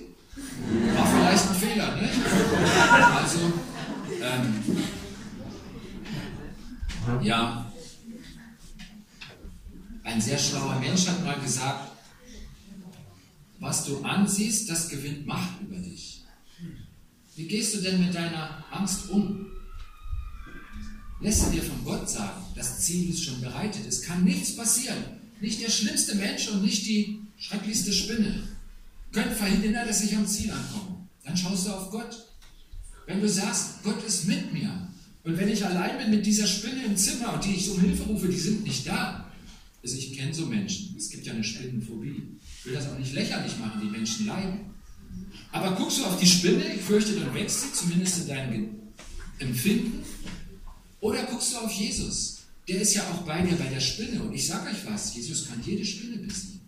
War 0.97 1.07
vielleicht 1.07 1.47
ein 1.47 1.55
Fehler, 1.55 1.95
ne? 1.95 2.09
Also, 2.91 3.39
ähm, 4.21 4.63
ja, 7.23 7.64
ein 10.05 10.21
sehr 10.21 10.37
schlauer 10.37 10.79
Mensch 10.79 11.07
hat 11.07 11.23
mal 11.25 11.39
gesagt, 11.41 11.91
was 13.59 13.85
du 13.85 14.01
ansiehst, 14.03 14.69
das 14.69 14.87
gewinnt 14.87 15.25
Macht 15.25 15.61
über 15.61 15.77
dich. 15.77 16.23
Wie 17.35 17.47
gehst 17.47 17.75
du 17.75 17.81
denn 17.81 18.05
mit 18.05 18.13
deiner 18.13 18.63
Angst 18.71 19.09
um? 19.09 19.47
Lässt 21.21 21.47
du 21.47 21.51
dir 21.51 21.63
von 21.63 21.83
Gott 21.83 22.09
sagen, 22.09 22.41
das 22.55 22.81
Ziel 22.81 23.09
ist 23.09 23.23
schon 23.23 23.41
bereitet, 23.41 23.85
es 23.87 24.03
kann 24.03 24.23
nichts 24.23 24.55
passieren. 24.55 25.03
Nicht 25.41 25.61
der 25.61 25.69
schlimmste 25.69 26.15
Mensch 26.15 26.47
und 26.49 26.63
nicht 26.63 26.85
die 26.85 27.21
schrecklichste 27.37 27.91
Spinne 27.91 28.47
können 29.11 29.35
verhindern, 29.35 29.87
dass 29.87 30.03
ich 30.03 30.15
am 30.15 30.27
Ziel 30.27 30.51
ankomme. 30.51 31.07
Dann 31.23 31.35
schaust 31.35 31.65
du 31.65 31.71
auf 31.71 31.89
Gott. 31.89 32.27
Wenn 33.07 33.21
du 33.21 33.29
sagst, 33.29 33.83
Gott 33.83 34.03
ist 34.05 34.27
mit 34.27 34.53
mir 34.53 34.87
und 35.23 35.37
wenn 35.37 35.49
ich 35.49 35.65
allein 35.65 35.97
bin 35.97 36.11
mit 36.11 36.25
dieser 36.25 36.47
Spinne 36.47 36.85
im 36.85 36.95
Zimmer 36.95 37.33
und 37.33 37.43
die 37.43 37.55
ich 37.55 37.69
um 37.69 37.79
Hilfe 37.79 38.03
rufe, 38.03 38.27
die 38.27 38.37
sind 38.37 38.63
nicht 38.63 38.85
da. 38.87 39.24
Also 39.85 39.97
ich 39.97 40.17
kenne 40.17 40.33
so 40.33 40.47
Menschen. 40.47 40.95
Es 40.97 41.11
gibt 41.11 41.27
ja 41.27 41.33
eine 41.33 41.43
Spinnenphobie. 41.43 42.23
Ich 42.57 42.65
will 42.65 42.73
das 42.73 42.89
auch 42.89 42.97
nicht 42.97 43.13
lächerlich 43.13 43.55
machen, 43.59 43.81
die 43.83 43.87
Menschen 43.87 44.25
leiden. 44.25 44.61
Aber 45.51 45.75
guckst 45.75 45.99
du 45.99 46.05
auf 46.05 46.19
die 46.19 46.25
Spinne, 46.25 46.73
ich 46.73 46.81
fürchte, 46.81 47.13
dann 47.13 47.31
wächst 47.35 47.61
sie, 47.61 47.71
zumindest 47.71 48.21
in 48.21 48.27
deinem 48.27 48.69
Empfinden. 49.37 50.03
Oder 51.01 51.25
guckst 51.25 51.53
du 51.53 51.57
auf 51.59 51.71
Jesus? 51.71 52.39
Der 52.67 52.81
ist 52.81 52.95
ja 52.95 53.03
auch 53.11 53.21
bei 53.27 53.43
dir 53.43 53.55
bei 53.57 53.67
der 53.67 53.79
Spinne. 53.79 54.23
Und 54.23 54.33
ich 54.33 54.47
sage 54.47 54.71
euch 54.71 54.87
was, 54.87 55.13
Jesus 55.13 55.47
kann 55.47 55.61
jede 55.63 55.85
Spinne 55.85 56.17
besiegen. 56.17 56.61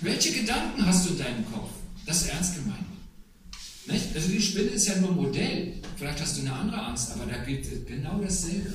Welche 0.00 0.32
Gedanken 0.32 0.84
hast 0.84 1.06
du 1.06 1.12
in 1.12 1.18
deinem 1.18 1.52
Kopf? 1.52 1.70
Das 2.04 2.22
ist 2.22 2.30
ernst 2.30 2.56
gemeint. 2.56 2.84
Nicht? 3.86 4.06
Also 4.12 4.28
die 4.28 4.42
Spinne 4.42 4.70
ist 4.70 4.88
ja 4.88 4.96
nur 4.96 5.12
Modell. 5.12 5.74
Vielleicht 5.96 6.20
hast 6.20 6.36
du 6.36 6.40
eine 6.40 6.52
andere 6.52 6.82
Angst, 6.84 7.12
aber 7.12 7.26
da 7.26 7.44
gilt 7.44 7.86
genau 7.86 8.20
dasselbe. 8.20 8.74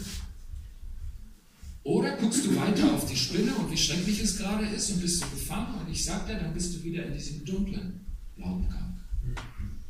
Oder 1.85 2.17
guckst 2.17 2.43
du 2.43 2.55
weiter 2.55 2.91
auf 2.95 3.05
die 3.05 3.15
Spinne 3.15 3.53
und 3.53 3.69
wie 3.71 3.77
schrecklich 3.77 4.19
es 4.19 4.39
gerade 4.39 4.65
ist 4.65 4.89
und 4.89 5.01
bist 5.01 5.23
du 5.23 5.29
gefangen 5.29 5.79
und 5.79 5.91
ich 5.91 6.03
sag 6.03 6.25
dir, 6.25 6.33
dann 6.33 6.51
bist 6.51 6.73
du 6.73 6.83
wieder 6.83 7.05
in 7.05 7.13
diesem 7.13 7.45
dunklen 7.45 8.03
Laubengang. 8.37 8.97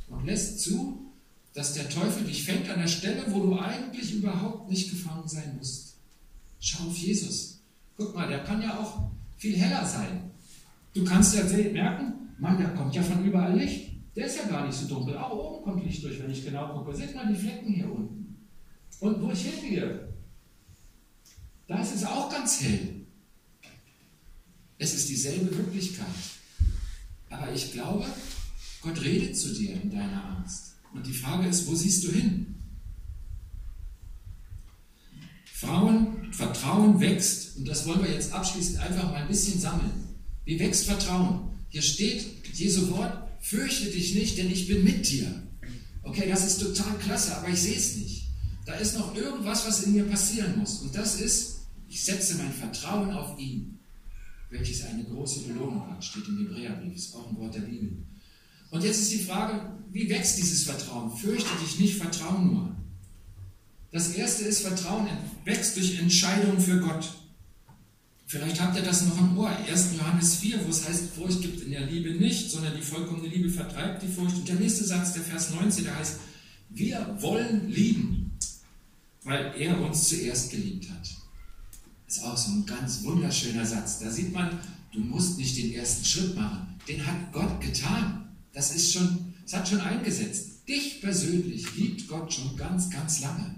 Und 0.10 0.26
lässt 0.26 0.60
zu, 0.60 1.14
dass 1.54 1.74
der 1.74 1.90
Teufel 1.90 2.26
dich 2.26 2.44
fängt 2.44 2.70
an 2.70 2.82
der 2.82 2.90
Stelle, 2.90 3.24
wo 3.30 3.40
du 3.40 3.58
eigentlich 3.58 4.14
überhaupt 4.14 4.70
nicht 4.70 4.90
gefangen 4.90 5.26
sein 5.26 5.56
musst. 5.58 5.96
Schau 6.60 6.86
auf 6.86 6.98
Jesus. 6.98 7.62
Guck 7.96 8.14
mal, 8.14 8.28
der 8.28 8.44
kann 8.44 8.62
ja 8.62 8.78
auch 8.78 9.10
viel 9.38 9.56
heller 9.56 9.86
sein. 9.86 10.32
Du 10.94 11.06
kannst 11.06 11.34
ja 11.34 11.44
merken, 11.72 12.14
Mann, 12.40 12.62
da 12.62 12.72
kommt 12.72 12.94
ja 12.94 13.04
von 13.04 13.24
überall 13.24 13.58
Licht. 13.58 13.92
Der 14.18 14.26
ist 14.26 14.38
ja 14.38 14.48
gar 14.50 14.66
nicht 14.66 14.78
so 14.78 14.86
dunkel. 14.94 15.18
Auch 15.18 15.32
oben 15.32 15.64
kommt 15.64 15.86
Licht 15.86 16.04
durch, 16.04 16.22
wenn 16.22 16.32
ich 16.32 16.44
genau 16.44 16.74
gucke. 16.74 16.94
Seht 16.94 17.16
mal 17.16 17.26
die 17.26 17.40
Flecken 17.40 17.74
hier 17.74 17.90
unten. 17.90 18.36
Und 19.00 19.22
wo 19.22 19.32
ich 19.32 19.46
hingehe, 19.46 20.14
da 21.68 21.82
ist 21.82 21.96
es 21.96 22.04
auch 22.04 22.30
ganz 22.32 22.62
hell. 22.62 23.06
Es 24.78 24.94
ist 24.94 25.10
dieselbe 25.10 25.56
Wirklichkeit. 25.58 26.06
Aber 27.30 27.54
ich 27.54 27.72
glaube, 27.72 28.06
Gott 28.82 29.02
redet 29.02 29.38
zu 29.38 29.54
dir 29.54 29.74
in 29.82 29.90
deiner 29.90 30.38
Angst. 30.38 30.76
Und 30.94 31.06
die 31.06 31.14
Frage 31.14 31.48
ist, 31.48 31.68
wo 31.68 31.76
siehst 31.76 32.04
du 32.04 32.12
hin? 32.12 32.56
Frauen, 35.54 36.32
Vertrauen 36.32 37.00
wächst, 37.00 37.58
und 37.58 37.68
das 37.68 37.86
wollen 37.88 38.04
wir 38.04 38.12
jetzt 38.12 38.34
abschließend 38.34 38.80
einfach 38.80 39.06
mal 39.06 39.22
ein 39.22 39.28
bisschen 39.28 39.60
sammeln. 39.60 39.92
Wie 40.44 40.60
wächst 40.60 40.86
Vertrauen? 40.86 41.50
Hier 41.70 41.82
steht 41.82 42.26
Jesu 42.54 42.90
Wort, 42.92 43.28
fürchte 43.42 43.90
dich 43.90 44.16
nicht, 44.16 44.38
denn 44.38 44.52
ich 44.52 44.68
bin 44.68 44.84
mit 44.84 45.10
dir. 45.10 45.44
Okay, 46.04 46.30
das 46.30 46.46
ist 46.46 46.60
total 46.60 46.98
klasse, 47.00 47.36
aber 47.38 47.50
ich 47.50 47.60
sehe 47.60 47.78
es 47.78 47.96
nicht. 47.96 48.28
Da 48.66 48.74
ist 48.76 48.98
noch 48.98 49.16
irgendwas, 49.16 49.66
was 49.68 49.84
in 49.84 49.94
mir 49.94 50.06
passieren 50.06 50.58
muss. 50.58 50.80
Und 50.80 50.96
das 50.96 51.20
ist, 51.20 51.55
ich 51.88 52.04
setze 52.04 52.36
mein 52.36 52.52
Vertrauen 52.52 53.12
auf 53.12 53.40
ihn, 53.40 53.80
welches 54.50 54.86
eine 54.86 55.04
große 55.04 55.48
Belohnung 55.48 55.90
hat, 55.90 56.04
steht 56.04 56.28
im 56.28 56.38
Hebräerbrief, 56.40 56.96
ist 56.96 57.16
auch 57.16 57.30
ein 57.30 57.38
Wort 57.38 57.56
der 57.56 57.62
Bibel. 57.62 57.98
Und 58.72 58.84
jetzt 58.84 59.02
ist 59.02 59.12
die 59.14 59.24
Frage, 59.24 59.74
wie 59.92 60.10
wächst 60.10 60.38
dieses 60.38 60.64
Vertrauen? 60.64 61.16
Fürchte 61.16 61.50
dich 61.64 61.80
nicht, 61.80 61.98
vertraue 61.98 62.42
nur. 62.42 62.76
Das 63.92 64.14
erste 64.14 64.44
ist, 64.44 64.62
Vertrauen 64.62 65.08
wächst 65.46 65.78
durch 65.78 66.00
Entscheidungen 66.00 66.60
für 66.60 66.80
Gott. 66.80 67.14
Vielleicht 68.28 68.60
habt 68.60 68.76
ihr 68.76 68.84
das 68.84 69.06
noch 69.06 69.18
im 69.20 69.38
Ohr. 69.38 69.50
1. 69.50 69.92
Johannes 69.98 70.36
4, 70.38 70.66
wo 70.66 70.70
es 70.70 70.88
heißt, 70.88 71.14
Furcht 71.16 71.42
gibt 71.42 71.62
in 71.62 71.72
der 71.72 71.86
Liebe 71.86 72.12
nicht, 72.16 72.50
sondern 72.50 72.76
die 72.76 72.82
vollkommene 72.82 73.30
Liebe 73.30 73.50
vertreibt 73.50 74.02
die 74.04 74.08
Furcht. 74.08 74.36
Und 74.36 74.50
der 74.50 74.56
nächste 74.56 74.84
Satz, 74.84 75.14
der 75.14 75.22
Vers 75.22 75.52
19, 75.52 75.86
der 75.86 75.98
heißt, 75.98 76.20
wir 76.72 77.16
wollen 77.20 77.70
lieben, 77.70 78.32
weil 79.24 79.54
er 79.58 79.80
uns 79.80 80.10
zuerst 80.10 80.52
geliebt 80.52 80.90
hat. 80.90 81.16
Ist 82.08 82.24
auch 82.24 82.38
so 82.38 82.52
ein 82.52 82.66
ganz 82.66 83.04
wunderschöner 83.04 83.66
Satz. 83.66 84.00
Da 84.00 84.10
sieht 84.12 84.32
man, 84.32 84.60
du 84.94 85.00
musst 85.00 85.38
nicht 85.38 85.58
den 85.58 85.74
ersten 85.74 86.06
Schritt 86.06 86.36
machen. 86.36 86.80
Den 86.88 87.06
hat 87.06 87.32
Gott 87.32 87.60
getan. 87.62 88.30
Das 88.54 88.76
ist 88.76 88.94
schon, 88.94 89.34
es 89.46 89.54
hat 89.54 89.68
schon 89.68 89.82
eingesetzt. 89.82 90.68
Dich 90.68 91.02
persönlich 91.02 91.76
liebt 91.76 92.08
Gott 92.08 92.34
schon 92.34 92.56
ganz, 92.56 92.90
ganz 92.90 93.22
lange. 93.22 93.56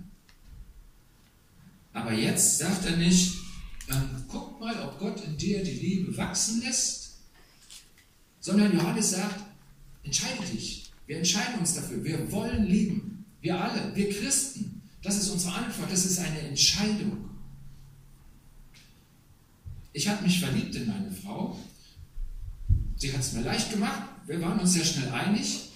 Aber 1.94 2.14
jetzt 2.14 2.58
sagt 2.58 2.86
er 2.86 2.98
nicht, 2.98 3.34
ähm, 3.90 4.24
guck 4.28 4.60
mal, 4.60 4.76
ob 4.84 5.00
Gott 5.00 5.24
in 5.26 5.38
dir 5.38 5.64
die 5.64 5.72
Liebe 5.72 6.16
wachsen 6.18 6.62
lässt, 6.62 7.18
sondern 8.40 8.74
Johannes 8.74 9.12
sagt, 9.12 9.44
entscheide 10.04 10.46
dich. 10.46 10.92
Wir 11.06 11.18
entscheiden 11.18 11.60
uns 11.60 11.76
dafür. 11.76 12.04
Wir 12.04 12.32
wollen 12.32 12.66
lieben. 12.66 13.26
Wir 13.42 13.60
alle, 13.60 13.96
wir 13.96 14.10
Christen. 14.10 14.82
Das 15.02 15.18
ist 15.18 15.30
unsere 15.30 15.54
Antwort. 15.54 15.92
Das 15.92 16.06
ist 16.06 16.20
eine 16.20 16.40
Entscheidung. 16.40 17.27
Ich 19.98 20.08
habe 20.08 20.24
mich 20.24 20.40
verliebt 20.40 20.76
in 20.76 20.88
meine 20.88 21.12
Frau 21.12 21.60
Sie 22.98 23.14
hat 23.14 23.22
es 23.22 23.34
mir 23.34 23.42
leicht 23.42 23.72
gemacht. 23.72 24.04
Wir 24.26 24.42
waren 24.42 24.60
uns 24.60 24.74
sehr 24.74 24.86
schnell 24.86 25.10
einig. 25.10 25.70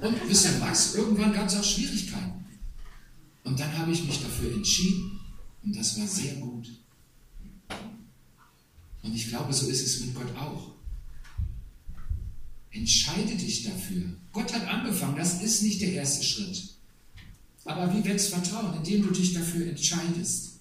Und 0.00 0.28
wisst 0.28 0.46
ihr 0.46 0.60
was? 0.60 0.94
Irgendwann 0.94 1.32
gab 1.32 1.46
es 1.46 1.56
auch 1.56 1.64
Schwierigkeiten. 1.64 2.44
Und 3.44 3.58
dann 3.58 3.78
habe 3.78 3.92
ich 3.92 4.04
mich 4.04 4.20
dafür 4.22 4.52
entschieden. 4.52 5.20
Und 5.62 5.76
das 5.76 5.98
war 5.98 6.06
sehr 6.06 6.34
gut. 6.34 6.68
Und 9.02 9.14
ich 9.14 9.28
glaube, 9.28 9.52
so 9.52 9.68
ist 9.68 9.86
es 9.86 10.00
mit 10.00 10.14
Gott 10.14 10.36
auch. 10.36 10.72
Entscheide 12.70 13.36
dich 13.36 13.64
dafür. 13.64 14.16
Gott 14.32 14.52
hat 14.52 14.66
angefangen, 14.66 15.16
das 15.16 15.42
ist 15.42 15.62
nicht 15.62 15.80
der 15.80 15.92
erste 15.92 16.24
Schritt. 16.24 16.74
Aber 17.64 17.94
wie 17.94 18.04
wächst 18.04 18.30
Vertrauen? 18.30 18.76
Indem 18.76 19.02
du 19.02 19.12
dich 19.12 19.32
dafür 19.32 19.68
entscheidest. 19.68 20.53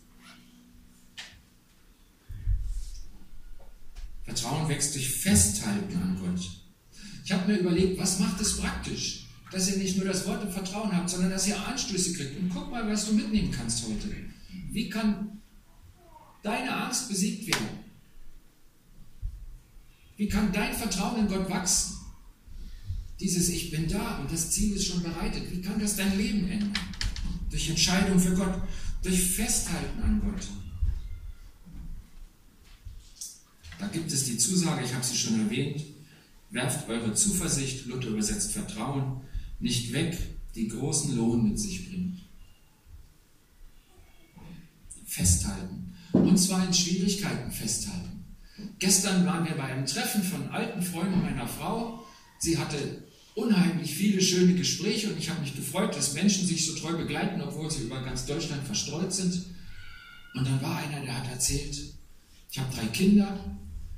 Vertrauen 4.34 4.68
wächst 4.68 4.96
durch 4.96 5.10
Festhalten 5.10 5.96
an 5.96 6.18
Gott. 6.20 6.42
Ich 7.24 7.32
habe 7.32 7.52
mir 7.52 7.60
überlegt, 7.60 8.00
was 8.00 8.20
macht 8.20 8.42
es 8.42 8.58
praktisch, 8.58 9.28
dass 9.52 9.70
ihr 9.70 9.78
nicht 9.78 9.96
nur 9.96 10.06
das 10.06 10.26
Wort 10.26 10.44
im 10.44 10.52
Vertrauen 10.52 10.92
habt, 10.92 11.10
sondern 11.10 11.30
dass 11.30 11.48
ihr 11.48 11.68
Anstöße 11.68 12.14
kriegt. 12.14 12.40
Und 12.40 12.50
guck 12.50 12.72
mal, 12.72 12.90
was 12.90 13.06
du 13.06 13.14
mitnehmen 13.14 13.52
kannst 13.52 13.86
heute. 13.88 14.10
Wie 14.72 14.90
kann 14.90 15.40
deine 16.42 16.76
Angst 16.76 17.10
besiegt 17.10 17.48
werden? 17.48 17.68
Wie 20.18 20.28
kann 20.28 20.52
dein 20.52 20.74
Vertrauen 20.74 21.20
in 21.20 21.28
Gott 21.28 21.50
wachsen? 21.50 21.98
Dieses 23.20 23.50
Ich 23.50 23.70
bin 23.70 23.88
da 23.88 24.18
und 24.18 24.32
das 24.32 24.50
Ziel 24.50 24.76
ist 24.76 24.88
schon 24.88 25.04
bereitet. 25.04 25.44
Wie 25.52 25.62
kann 25.62 25.80
das 25.80 25.96
dein 25.96 26.18
Leben 26.18 26.48
ändern? 26.50 26.74
Durch 27.52 27.70
Entscheidung 27.70 28.20
für 28.20 28.34
Gott, 28.34 28.56
durch 29.04 29.22
Festhalten 29.22 30.02
an 30.02 30.22
Gott. 30.22 30.48
Da 33.84 33.90
gibt 33.90 34.14
es 34.14 34.24
die 34.24 34.38
Zusage, 34.38 34.86
ich 34.86 34.94
habe 34.94 35.04
sie 35.04 35.18
schon 35.18 35.42
erwähnt, 35.42 35.84
werft 36.52 36.88
eure 36.88 37.14
Zuversicht, 37.14 37.86
Luther 37.86 38.08
übersetzt 38.08 38.54
Vertrauen, 38.54 39.20
nicht 39.60 39.92
weg, 39.92 40.18
die 40.56 40.70
großen 40.70 41.18
Lohn 41.18 41.50
mit 41.50 41.60
sich 41.60 41.90
bringt. 41.90 42.22
Festhalten. 45.06 45.94
Und 46.14 46.38
zwar 46.38 46.66
in 46.66 46.74
Schwierigkeiten 46.74 47.52
festhalten. 47.52 48.24
Gestern 48.80 49.26
waren 49.26 49.46
wir 49.46 49.56
bei 49.56 49.64
einem 49.64 49.86
Treffen 49.86 50.24
von 50.24 50.48
alten 50.48 50.82
Freunden 50.82 51.22
meiner 51.22 51.48
Frau. 51.48 52.06
Sie 52.40 52.58
hatte 52.58 53.04
unheimlich 53.36 53.94
viele 53.94 54.22
schöne 54.22 54.54
Gespräche 54.54 55.10
und 55.10 55.18
ich 55.18 55.30
habe 55.30 55.42
mich 55.42 55.58
gefreut, 55.58 55.94
dass 55.94 56.14
Menschen 56.14 56.48
sich 56.48 56.66
so 56.66 56.74
treu 56.76 56.96
begleiten, 56.96 57.42
obwohl 57.42 57.70
sie 57.70 57.84
über 57.84 58.02
ganz 58.02 58.26
Deutschland 58.26 58.64
verstreut 58.64 59.12
sind. 59.12 59.44
Und 60.36 60.48
dann 60.48 60.62
war 60.62 60.78
einer, 60.78 61.02
der 61.02 61.18
hat 61.18 61.30
erzählt, 61.30 61.78
ich 62.50 62.60
habe 62.60 62.74
drei 62.74 62.86
Kinder, 62.86 63.38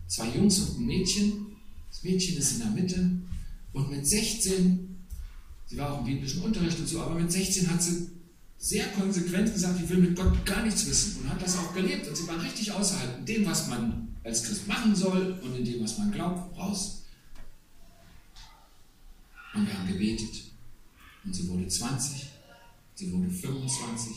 zwei 0.07 0.29
Jungs 0.29 0.59
und 0.59 0.79
ein 0.79 0.85
Mädchen. 0.85 1.47
Das 1.89 2.03
Mädchen 2.03 2.37
ist 2.37 2.53
in 2.53 2.59
der 2.59 2.69
Mitte 2.71 3.09
und 3.73 3.91
mit 3.91 4.07
16, 4.07 4.97
sie 5.65 5.77
war 5.77 5.93
auch 5.93 5.99
im 5.99 6.05
biblischen 6.05 6.41
Unterricht 6.41 6.79
und 6.79 6.87
so, 6.87 7.01
aber 7.01 7.15
mit 7.15 7.31
16 7.31 7.69
hat 7.69 7.81
sie 7.81 8.09
sehr 8.57 8.87
konsequent 8.87 9.53
gesagt, 9.53 9.79
ich 9.83 9.89
will 9.89 9.97
mit 9.97 10.15
Gott 10.15 10.45
gar 10.45 10.63
nichts 10.63 10.87
wissen 10.87 11.21
und 11.21 11.29
hat 11.29 11.41
das 11.41 11.57
auch 11.57 11.73
gelebt 11.73 12.07
und 12.07 12.15
sie 12.15 12.27
war 12.27 12.41
richtig 12.41 12.71
außerhalb 12.71 13.19
in 13.19 13.25
dem, 13.25 13.45
was 13.45 13.67
man 13.67 14.15
als 14.23 14.43
Christ 14.43 14.67
machen 14.67 14.95
soll 14.95 15.39
und 15.43 15.55
in 15.55 15.65
dem, 15.65 15.83
was 15.83 15.97
man 15.97 16.11
glaubt, 16.11 16.57
raus. 16.57 17.03
Und 19.53 19.67
wir 19.67 19.77
haben 19.77 19.87
gebetet. 19.87 20.45
Und 21.23 21.33
sie 21.33 21.47
wurde 21.47 21.67
20, 21.67 22.27
sie 22.95 23.11
wurde 23.11 23.29
25, 23.29 24.13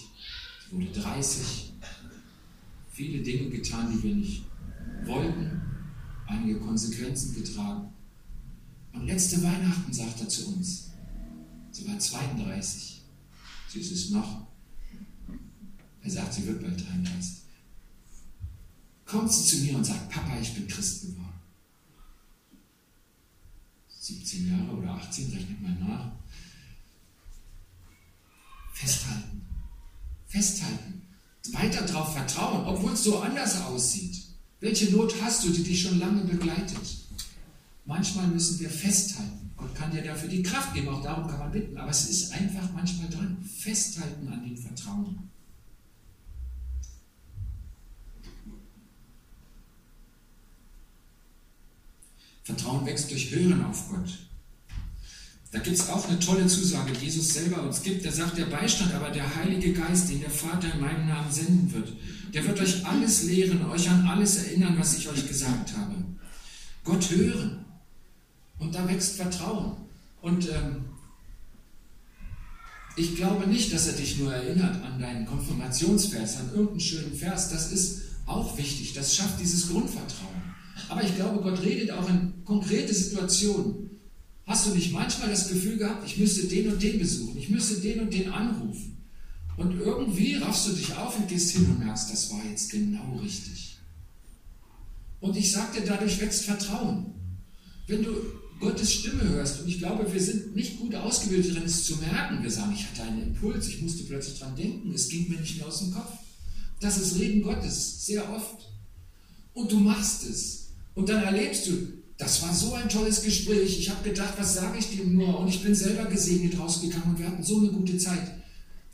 sie 0.69 0.77
wurde 0.77 0.87
30. 0.93 1.73
Viele 2.93 3.23
Dinge 3.23 3.51
getan, 3.51 3.93
die 3.93 4.03
wir 4.03 4.15
nicht 4.15 4.43
wollten, 5.05 5.68
einige 6.29 6.61
Konsequenzen 6.61 7.35
getragen. 7.35 7.93
Und 8.93 9.07
letzte 9.07 9.43
Weihnachten 9.43 9.93
sagt 9.93 10.21
er 10.21 10.29
zu 10.29 10.49
uns, 10.55 10.91
sie 11.73 11.87
war 11.89 11.99
32, 11.99 13.03
sie 13.69 13.81
ist 13.81 13.93
es 13.93 14.11
noch. 14.11 14.47
Er 16.03 16.11
sagt, 16.11 16.35
sie 16.35 16.47
wird 16.47 16.63
bald 16.63 16.81
33. 16.81 17.43
Kommt 19.05 19.33
sie 19.33 19.45
zu 19.45 19.65
mir 19.65 19.77
und 19.77 19.85
sagt, 19.85 20.11
Papa, 20.11 20.39
ich 20.41 20.55
bin 20.55 20.69
Christ 20.69 21.03
geworden. 21.03 21.41
17 23.89 24.51
Jahre 24.51 24.77
oder 24.77 24.93
18, 24.95 25.33
rechnet 25.33 25.61
mal 25.61 25.75
nach. 25.75 26.13
Festhalten. 28.73 29.43
Festhalten. 30.27 31.03
Weiter 31.53 31.83
darauf 31.83 32.13
vertrauen, 32.13 32.67
obwohl 32.67 32.93
es 32.93 33.05
so 33.05 33.21
anders 33.21 33.61
aussieht. 33.63 34.28
Welche 34.61 34.91
Not 34.91 35.15
hast 35.23 35.45
du, 35.45 35.51
die 35.51 35.63
dich 35.63 35.83
schon 35.83 35.99
lange 35.99 36.25
begleitet? 36.25 36.99
Manchmal 37.85 38.27
müssen 38.27 38.59
wir 38.61 38.69
festhalten. 38.69 39.51
Gott 39.57 39.75
kann 39.75 39.91
dir 39.91 40.03
dafür 40.03 40.29
die 40.29 40.43
Kraft 40.43 40.75
geben, 40.75 40.89
auch 40.89 41.03
darum 41.03 41.29
kann 41.29 41.39
man 41.39 41.53
bitten. 41.53 41.77
Aber 41.77 41.91
es 41.91 42.09
ist 42.09 42.33
einfach 42.33 42.69
manchmal 42.75 43.09
dran. 43.09 43.39
Festhalten 43.43 44.29
an 44.29 44.45
dem 44.45 44.57
Vertrauen. 44.57 45.31
Vertrauen 52.43 52.87
wächst 52.87 53.11
durch 53.11 53.31
Hören 53.31 53.65
auf 53.65 53.91
Gott. 53.91 54.28
Da 55.51 55.59
gibt 55.61 55.79
es 55.79 55.89
auch 55.89 56.07
eine 56.09 56.19
tolle 56.19 56.47
Zusage, 56.47 56.93
die 56.93 57.07
Jesus 57.07 57.33
selber 57.33 57.63
uns 57.63 57.83
gibt. 57.83 58.05
Der 58.05 58.13
sagt, 58.13 58.37
der 58.37 58.47
Beistand, 58.47 58.93
aber 58.95 59.11
der 59.11 59.35
Heilige 59.37 59.73
Geist, 59.73 60.11
den 60.11 60.21
der 60.21 60.31
Vater 60.31 60.73
in 60.75 60.81
meinem 60.81 61.09
Namen 61.09 61.31
senden 61.33 61.73
wird, 61.73 61.93
der 62.35 62.47
wird 62.47 62.61
euch 62.61 62.85
alles 62.85 63.25
lehren, 63.25 63.65
euch 63.71 63.89
an 63.89 64.07
alles 64.07 64.37
erinnern, 64.45 64.77
was 64.79 64.99
ich 64.99 65.09
euch 65.09 65.27
gesagt 65.27 65.75
habe. 65.77 65.95
Gott 66.85 67.11
hören. 67.11 67.65
Und 68.59 68.75
da 68.75 68.87
wächst 68.87 69.17
Vertrauen. 69.17 69.77
Und 70.21 70.49
ähm, 70.49 70.85
ich 72.97 73.17
glaube 73.17 73.47
nicht, 73.47 73.73
dass 73.73 73.87
er 73.87 73.95
dich 73.95 74.19
nur 74.19 74.35
erinnert 74.35 74.83
an 74.83 75.01
deinen 75.01 75.25
Konfirmationsvers, 75.25 76.39
an 76.39 76.51
irgendeinen 76.51 76.81
schönen 76.81 77.15
Vers. 77.15 77.51
Das 77.51 77.73
ist 77.73 78.03
auch 78.27 78.59
wichtig. 78.59 78.93
Das 78.93 79.17
schafft 79.17 79.41
dieses 79.41 79.69
Grundvertrauen. 79.69 80.43
Aber 80.89 81.03
ich 81.03 81.15
glaube, 81.15 81.41
Gott 81.41 81.63
redet 81.63 81.91
auch 81.93 82.09
in 82.09 82.45
konkrete 82.45 82.93
Situationen. 82.93 83.88
Hast 84.49 84.67
du 84.67 84.75
nicht 84.75 84.93
manchmal 84.93 85.29
das 85.29 85.51
Gefühl 85.51 85.77
gehabt, 85.77 86.07
ich 86.07 86.17
müsste 86.17 86.47
den 86.49 86.73
und 86.73 86.83
den 86.83 86.99
besuchen, 86.99 87.37
ich 87.37 87.51
müsste 87.51 87.83
den 87.83 88.01
und 88.01 88.15
den 88.15 88.31
anrufen? 88.31 88.97
Und 89.59 89.79
irgendwie 89.79 90.37
raffst 90.37 90.69
du 90.69 90.73
dich 90.73 90.95
auf 90.97 91.19
und 91.19 91.29
gehst 91.29 91.51
hin 91.51 91.67
und 91.67 91.81
merkst, 91.81 92.11
das 92.11 92.31
war 92.33 92.41
jetzt 92.49 92.71
genau 92.71 93.19
richtig. 93.19 93.77
Und 95.21 95.37
ich 95.37 95.53
sagte, 95.53 95.83
dadurch 95.85 96.19
wächst 96.19 96.47
Vertrauen. 96.47 97.13
Wenn 97.89 98.03
du 98.03 98.11
Gottes 98.59 98.91
Stimme 98.91 99.23
hörst, 99.25 99.61
und 99.61 99.69
ich 99.69 99.79
glaube, 99.81 100.11
wir 100.11 100.21
sind 100.21 100.57
nicht 100.57 100.79
gut 100.79 100.95
ausgebildet 100.95 101.51
darin, 101.55 101.67
es 101.67 101.85
zu 101.85 101.97
merken. 101.97 102.43
Wir 102.43 102.51
sagen, 102.51 102.73
ich 102.73 102.87
hatte 102.87 103.03
einen 103.03 103.23
Impuls, 103.23 103.69
ich 103.69 103.83
musste 103.83 104.05
plötzlich 104.05 104.39
dran 104.39 104.57
denken, 104.57 104.93
es 104.95 105.11
ging 105.11 105.29
mir 105.29 105.39
nicht 105.41 105.59
mehr 105.59 105.67
aus 105.67 105.81
dem 105.81 105.93
Kopf. 105.93 106.13
Das 106.81 106.97
ist 106.97 107.19
Reden 107.19 107.43
Gottes, 107.43 108.07
sehr 108.07 108.27
oft. 108.33 108.71
Und 109.53 109.71
du 109.71 109.79
machst 109.79 110.25
es. 110.25 110.71
Und 110.95 111.11
dann 111.11 111.23
erlebst 111.23 111.67
du, 111.67 111.98
das 112.19 112.43
war 112.43 112.53
so 112.53 112.75
ein 112.75 112.89
tolles 112.89 113.23
Gespräch. 113.23 113.79
Ich 113.79 113.91
habe 113.91 114.09
gedacht, 114.09 114.35
was 114.37 114.55
sage 114.55 114.79
ich 114.79 114.97
dem 114.97 115.15
nur? 115.15 115.39
Und 115.39 115.49
ich 115.49 115.63
bin 115.63 115.75
selber 115.75 116.05
gesegnet 116.07 116.59
rausgegangen 116.59 117.11
und 117.11 117.19
wir 117.19 117.29
hatten 117.29 117.45
so 117.45 117.59
eine 117.59 117.69
gute 117.69 117.97
Zeit. 117.97 118.35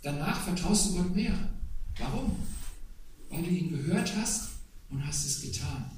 Danach 0.03 0.45
vertraust 0.45 0.91
du 0.91 0.97
Gott 0.97 1.17
mehr. 1.17 1.33
Warum? 1.99 2.37
Weil 3.31 3.43
du 3.43 3.51
ihn 3.51 3.71
gehört 3.71 4.15
hast 4.17 4.51
und 4.91 5.05
hast 5.07 5.25
es 5.25 5.41
getan. 5.41 5.91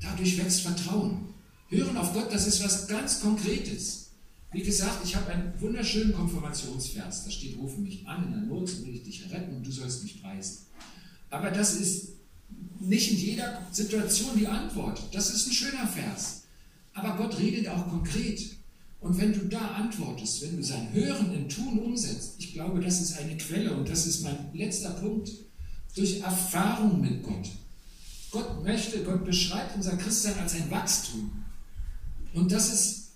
Dadurch 0.00 0.36
wächst 0.38 0.62
Vertrauen. 0.62 1.28
Hören 1.68 1.96
auf 1.96 2.12
Gott, 2.12 2.32
das 2.32 2.48
ist 2.48 2.64
was 2.64 2.88
ganz 2.88 3.20
Konkretes. 3.20 4.10
Wie 4.50 4.62
gesagt, 4.62 5.04
ich 5.04 5.14
habe 5.14 5.30
einen 5.30 5.52
wunderschönen 5.60 6.12
Konfirmationsvers. 6.12 7.24
Da 7.24 7.30
steht, 7.30 7.56
rufe 7.58 7.80
mich 7.80 8.04
an, 8.08 8.24
in 8.24 8.32
der 8.32 8.40
Not 8.40 8.84
will 8.84 8.96
ich 8.96 9.04
dich 9.04 9.30
retten 9.30 9.54
und 9.54 9.64
du 9.64 9.70
sollst 9.70 10.02
mich 10.02 10.20
preisen. 10.20 10.66
Aber 11.30 11.52
das 11.52 11.74
ist 11.74 12.08
nicht 12.90 13.10
in 13.12 13.18
jeder 13.18 13.66
Situation 13.72 14.36
die 14.36 14.48
Antwort. 14.48 15.00
Das 15.12 15.30
ist 15.30 15.46
ein 15.46 15.52
schöner 15.52 15.86
Vers. 15.86 16.42
Aber 16.92 17.16
Gott 17.16 17.38
redet 17.38 17.68
auch 17.68 17.88
konkret. 17.88 18.40
Und 18.98 19.18
wenn 19.18 19.32
du 19.32 19.46
da 19.46 19.76
antwortest, 19.76 20.42
wenn 20.42 20.56
du 20.56 20.62
sein 20.62 20.92
Hören 20.92 21.32
in 21.32 21.48
Tun 21.48 21.78
umsetzt, 21.78 22.34
ich 22.38 22.52
glaube, 22.52 22.80
das 22.80 23.00
ist 23.00 23.16
eine 23.16 23.36
Quelle 23.36 23.74
und 23.74 23.88
das 23.88 24.06
ist 24.06 24.22
mein 24.22 24.36
letzter 24.52 24.90
Punkt, 24.90 25.30
durch 25.94 26.20
Erfahrung 26.20 27.00
mit 27.00 27.22
Gott. 27.22 27.48
Gott 28.30 28.62
möchte, 28.62 29.02
Gott 29.02 29.24
beschreibt 29.24 29.76
unser 29.76 29.96
Christsein 29.96 30.38
als 30.38 30.54
ein 30.54 30.70
Wachstum. 30.70 31.30
Und 32.34 32.52
das 32.52 32.72
ist, 32.72 33.10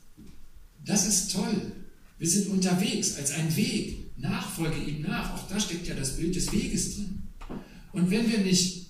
das 0.85 1.07
ist 1.07 1.33
toll. 1.33 1.73
Wir 2.19 2.29
sind 2.29 2.49
unterwegs 2.49 3.17
als 3.17 3.33
ein 3.33 3.55
Weg. 3.55 3.99
Nachfolge 4.17 4.81
ihm 4.81 5.03
nach. 5.03 5.35
Auch 5.35 5.49
da 5.49 5.59
steckt 5.59 5.87
ja 5.87 5.95
das 5.95 6.17
Bild 6.17 6.35
des 6.35 6.51
Weges 6.53 6.95
drin. 6.95 7.23
Und 7.93 8.11
wenn 8.11 8.31
wir 8.31 8.39
nicht 8.39 8.84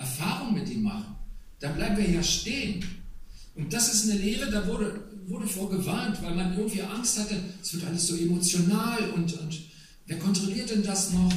Erfahrung 0.00 0.54
mit 0.54 0.68
ihm 0.70 0.82
machen, 0.82 1.14
dann 1.60 1.76
bleiben 1.76 1.98
wir 1.98 2.10
ja 2.10 2.22
stehen. 2.22 2.84
Und 3.54 3.72
das 3.72 3.92
ist 3.92 4.10
eine 4.10 4.18
Lehre, 4.18 4.50
da 4.50 4.66
wurde, 4.66 5.04
wurde 5.26 5.46
vorgewarnt, 5.46 6.22
weil 6.22 6.34
man 6.34 6.56
irgendwie 6.56 6.82
Angst 6.82 7.18
hatte, 7.18 7.36
es 7.62 7.74
wird 7.74 7.84
alles 7.84 8.06
so 8.06 8.16
emotional 8.16 9.10
und, 9.10 9.32
und 9.38 9.60
wer 10.06 10.18
kontrolliert 10.18 10.70
denn 10.70 10.82
das 10.82 11.12
noch? 11.12 11.32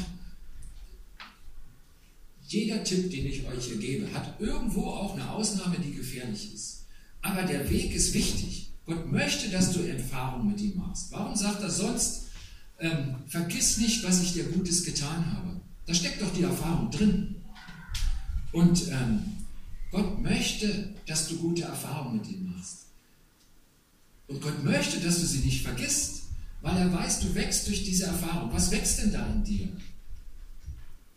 Jeder 2.47 2.83
Tipp, 2.83 3.11
den 3.11 3.25
ich 3.25 3.45
euch 3.45 3.65
hier 3.65 3.77
gebe, 3.77 4.13
hat 4.13 4.39
irgendwo 4.39 4.85
auch 4.85 5.15
eine 5.15 5.29
Ausnahme, 5.29 5.77
die 5.79 5.93
gefährlich 5.93 6.53
ist. 6.53 6.85
Aber 7.21 7.43
der 7.43 7.69
Weg 7.69 7.93
ist 7.93 8.13
wichtig. 8.13 8.69
Gott 8.85 9.11
möchte, 9.11 9.49
dass 9.49 9.71
du 9.73 9.79
Erfahrung 9.81 10.49
mit 10.49 10.61
ihm 10.61 10.77
machst. 10.77 11.11
Warum 11.11 11.35
sagt 11.35 11.63
er 11.63 11.69
sonst, 11.69 12.25
ähm, 12.79 13.15
vergiss 13.27 13.77
nicht, 13.77 14.03
was 14.03 14.21
ich 14.21 14.33
dir 14.33 14.43
Gutes 14.43 14.83
getan 14.83 15.25
habe? 15.33 15.59
Da 15.85 15.93
steckt 15.93 16.21
doch 16.21 16.33
die 16.33 16.43
Erfahrung 16.43 16.91
drin. 16.91 17.35
Und 18.53 18.87
ähm, 18.89 19.23
Gott 19.91 20.21
möchte, 20.21 20.93
dass 21.05 21.27
du 21.27 21.37
gute 21.37 21.63
Erfahrungen 21.63 22.17
mit 22.17 22.29
ihm 22.29 22.53
machst. 22.55 22.85
Und 24.27 24.41
Gott 24.41 24.63
möchte, 24.63 24.99
dass 24.99 25.19
du 25.19 25.25
sie 25.25 25.39
nicht 25.39 25.63
vergisst, 25.63 26.23
weil 26.61 26.77
er 26.77 26.93
weiß, 26.93 27.19
du 27.19 27.35
wächst 27.35 27.67
durch 27.67 27.83
diese 27.83 28.05
Erfahrung. 28.05 28.53
Was 28.53 28.71
wächst 28.71 28.99
denn 28.99 29.11
da 29.11 29.27
in 29.27 29.43
dir? 29.43 29.67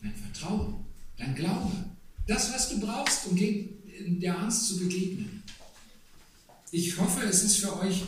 Dein 0.02 0.14
Vertrauen, 0.14 0.84
dein 1.16 1.34
Glaube, 1.34 1.72
das, 2.26 2.52
was 2.52 2.70
du 2.70 2.80
brauchst, 2.80 3.26
um 3.26 3.36
der 4.20 4.38
Angst 4.38 4.68
zu 4.68 4.78
begegnen. 4.78 5.42
Ich 6.72 6.98
hoffe, 6.98 7.22
es 7.22 7.44
ist 7.44 7.58
für 7.58 7.78
euch 7.78 8.02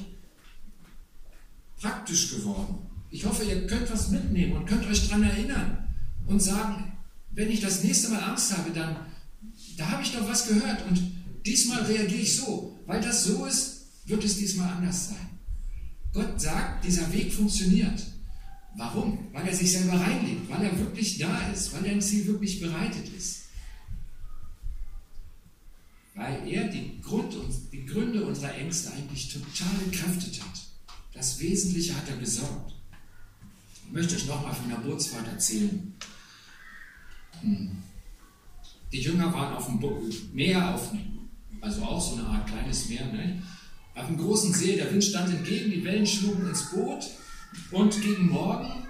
praktisch 1.81 2.35
geworden. 2.35 2.79
Ich 3.11 3.25
hoffe, 3.25 3.45
ihr 3.45 3.67
könnt 3.67 3.91
was 3.91 4.11
mitnehmen 4.11 4.57
und 4.57 4.67
könnt 4.67 4.87
euch 4.87 5.07
daran 5.07 5.23
erinnern 5.23 5.89
und 6.27 6.43
sagen, 6.43 6.93
wenn 7.31 7.51
ich 7.51 7.61
das 7.61 7.85
nächste 7.85 8.11
Mal 8.11 8.23
Angst 8.23 8.57
habe, 8.57 8.71
dann 8.71 8.97
da 9.79 9.89
habe 9.89 10.03
ich 10.03 10.13
doch 10.13 10.29
was 10.29 10.49
gehört 10.49 10.85
und 10.89 11.01
diesmal 11.47 11.83
reagiere 11.85 12.21
ich 12.21 12.37
so. 12.37 12.79
Weil 12.87 13.01
das 13.01 13.25
so 13.25 13.47
ist, 13.47 13.87
wird 14.07 14.25
es 14.25 14.37
diesmal 14.37 14.69
anders 14.71 15.11
sein. 15.11 15.29
Gott 16.13 16.41
sagt, 16.41 16.85
dieser 16.85 17.11
Weg 17.13 17.33
funktioniert. 17.33 18.03
Warum? 18.77 19.29
Weil 19.33 19.47
er 19.47 19.55
sich 19.55 19.73
selber 19.73 20.01
reinlegt, 20.01 20.51
weil 20.51 20.65
er 20.65 20.79
wirklich 20.79 21.19
da 21.19 21.49
ist, 21.53 21.73
weil 21.73 21.87
er 21.87 21.93
ein 21.93 22.03
Ziel 22.03 22.27
wirklich 22.27 22.61
bereitet 22.61 23.09
ist. 23.17 23.45
Weil 26.15 26.49
er 26.49 26.69
die, 26.69 27.01
Grund, 27.01 27.35
die 27.73 27.87
Gründe 27.87 28.25
unserer 28.25 28.55
Ängste 28.55 28.93
eigentlich 28.93 29.33
total 29.33 29.83
entkräftet 29.85 30.41
hat. 30.43 30.61
Das 31.15 31.39
Wesentliche 31.39 31.95
hat 31.95 32.09
er 32.09 32.17
besorgt. 32.17 32.75
Ich 33.87 33.93
möchte 33.93 34.17
euch 34.17 34.27
nochmal 34.27 34.55
von 34.55 34.69
der 34.69 34.77
Bootsfahrt 34.77 35.29
erzählen. 35.29 35.95
Hm. 37.41 37.83
Die 38.93 39.01
Jünger 39.01 39.33
waren 39.33 39.55
auf 39.55 39.67
dem 39.67 39.81
Meer, 40.33 40.75
auf, 40.75 40.93
also 41.61 41.83
auch 41.83 42.01
so 42.01 42.17
eine 42.17 42.27
Art 42.27 42.47
kleines 42.47 42.89
Meer, 42.89 43.07
ne? 43.07 43.43
auf 43.95 44.07
einem 44.07 44.19
großen 44.19 44.53
See. 44.53 44.77
Der 44.77 44.91
Wind 44.93 45.05
stand 45.05 45.31
entgegen, 45.31 45.71
die 45.71 45.85
Wellen 45.85 46.07
schlugen 46.07 46.49
ins 46.49 46.71
Boot 46.71 47.07
und 47.73 48.01
gegen 48.01 48.29
Morgen 48.29 48.85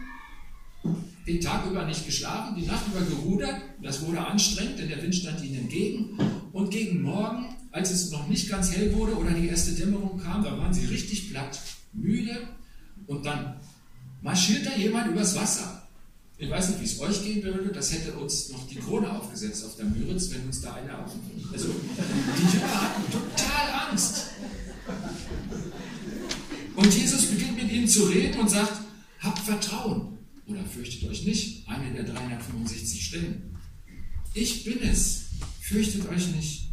den 1.27 1.41
Tag 1.41 1.67
über 1.67 1.85
nicht 1.85 2.07
geschlafen, 2.07 2.57
die 2.57 2.67
Nacht 2.67 2.87
über 2.87 3.05
gerudert. 3.05 3.61
Das 3.83 4.05
wurde 4.07 4.25
anstrengend, 4.25 4.79
denn 4.79 4.89
der 4.89 5.03
Wind 5.03 5.15
stand 5.15 5.43
ihnen 5.43 5.63
entgegen. 5.63 6.19
Und 6.53 6.71
gegen 6.71 7.03
Morgen, 7.03 7.55
als 7.71 7.91
es 7.91 8.11
noch 8.11 8.29
nicht 8.29 8.49
ganz 8.49 8.75
hell 8.75 8.95
wurde 8.95 9.17
oder 9.17 9.31
die 9.33 9.49
erste 9.49 9.73
Dämmerung 9.73 10.19
kam, 10.19 10.43
da 10.43 10.57
waren 10.57 10.73
sie 10.73 10.87
richtig 10.87 11.31
platt, 11.31 11.61
müde. 11.93 12.49
Und 13.07 13.27
dann 13.27 13.57
marschiert 14.23 14.67
da 14.67 14.77
jemand 14.77 15.09
übers 15.09 15.37
Wasser. 15.37 15.78
Ich 16.41 16.49
weiß 16.49 16.69
nicht, 16.69 16.81
wie 16.81 16.85
es 16.85 17.01
euch 17.01 17.25
gehen 17.25 17.43
würde, 17.43 17.73
das 17.73 17.93
hätte 17.93 18.13
uns 18.15 18.51
noch 18.51 18.65
die 18.69 18.77
Krone 18.77 19.11
aufgesetzt 19.11 19.65
auf 19.65 19.75
der 19.75 19.87
Müritz, 19.87 20.31
wenn 20.31 20.47
uns 20.47 20.61
da 20.61 20.75
einer 20.75 21.05
auf 21.05 21.11
Also, 21.53 21.69
die 21.69 22.57
Jünger 22.57 22.81
hatten 22.81 23.03
total 23.11 23.91
Angst. 23.91 24.27
Und 26.77 26.95
Jesus 26.95 27.27
beginnt 27.27 27.57
mit 27.57 27.73
ihnen 27.73 27.89
zu 27.89 28.05
reden 28.05 28.39
und 28.39 28.49
sagt, 28.49 28.73
habt 29.19 29.41
Vertrauen 29.41 30.19
oder 30.47 30.65
fürchtet 30.65 31.11
euch 31.11 31.25
nicht. 31.25 31.69
Eine 31.69 31.93
der 31.93 32.05
365 32.05 33.05
Stellen. 33.05 33.57
Ich 34.33 34.63
bin 34.63 34.81
es, 34.83 35.23
fürchtet 35.61 36.09
euch 36.09 36.29
nicht. 36.37 36.69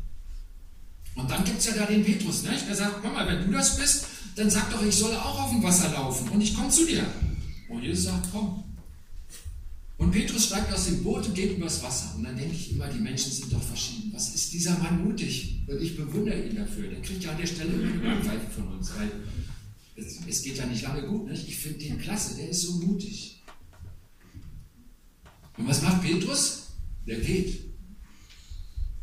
Und 1.16 1.32
dann 1.32 1.44
gibt 1.44 1.58
es 1.58 1.66
ja 1.66 1.74
da 1.74 1.88
den 1.88 2.06
Petrus, 2.06 2.44
nicht? 2.44 2.68
der 2.68 2.76
sagt, 2.76 3.02
komm 3.02 3.14
mal, 3.14 3.26
wenn 3.26 3.48
du 3.48 3.52
das 3.52 3.78
bist, 3.78 4.06
dann 4.36 4.52
sag 4.52 4.70
doch, 4.70 4.84
ich 4.84 4.96
soll 4.96 5.16
auch 5.16 5.46
auf 5.46 5.50
dem 5.50 5.64
Wasser 5.64 5.90
laufen 5.90 6.30
und 6.30 6.42
ich 6.42 6.54
komme 6.54 6.70
zu 6.70 6.86
dir. 6.86 7.04
Und 7.68 7.82
Jesus 7.82 8.04
sagt, 8.04 8.28
komm. 8.32 8.65
Und 9.98 10.12
Petrus 10.12 10.48
steigt 10.48 10.74
aus 10.74 10.86
dem 10.88 11.04
Boot 11.04 11.26
und 11.26 11.36
geht 11.36 11.58
übers 11.58 11.82
Wasser. 11.82 12.16
Und 12.18 12.24
dann 12.26 12.36
denke 12.36 12.54
ich 12.54 12.74
immer, 12.74 12.88
die 12.88 13.00
Menschen 13.00 13.32
sind 13.32 13.52
doch 13.54 13.62
verschieden. 13.62 14.12
Was 14.14 14.36
ist 14.36 14.52
dieser 14.52 14.78
Mann 14.80 15.04
mutig? 15.04 15.64
Und 15.68 15.82
ich 15.82 15.96
bewundere 15.96 16.42
ihn 16.42 16.56
dafür. 16.56 16.90
Der 16.90 17.02
kriegt 17.02 17.24
ja 17.24 17.32
an 17.32 17.38
der 17.38 17.48
Stelle 17.48 17.74
eine 17.74 18.00
Backpfeife 18.00 18.52
von 18.52 18.68
uns, 18.74 18.92
weil 18.98 19.10
es, 19.96 20.20
es, 20.28 20.44
geht 20.44 20.58
ja 20.58 20.66
nicht 20.66 20.84
lange 20.84 21.08
gut. 21.08 21.30
Nicht? 21.30 21.48
Ich 21.48 21.56
finde 21.58 21.80
den 21.80 21.98
klasse, 21.98 22.36
der 22.36 22.50
ist 22.50 22.64
so 22.64 22.74
mutig. 22.74 23.42
Und 25.58 25.68
was 25.68 25.82
macht 25.82 26.02
Petrus? 26.02 26.74
Der 27.08 27.20
geht. 27.20 27.62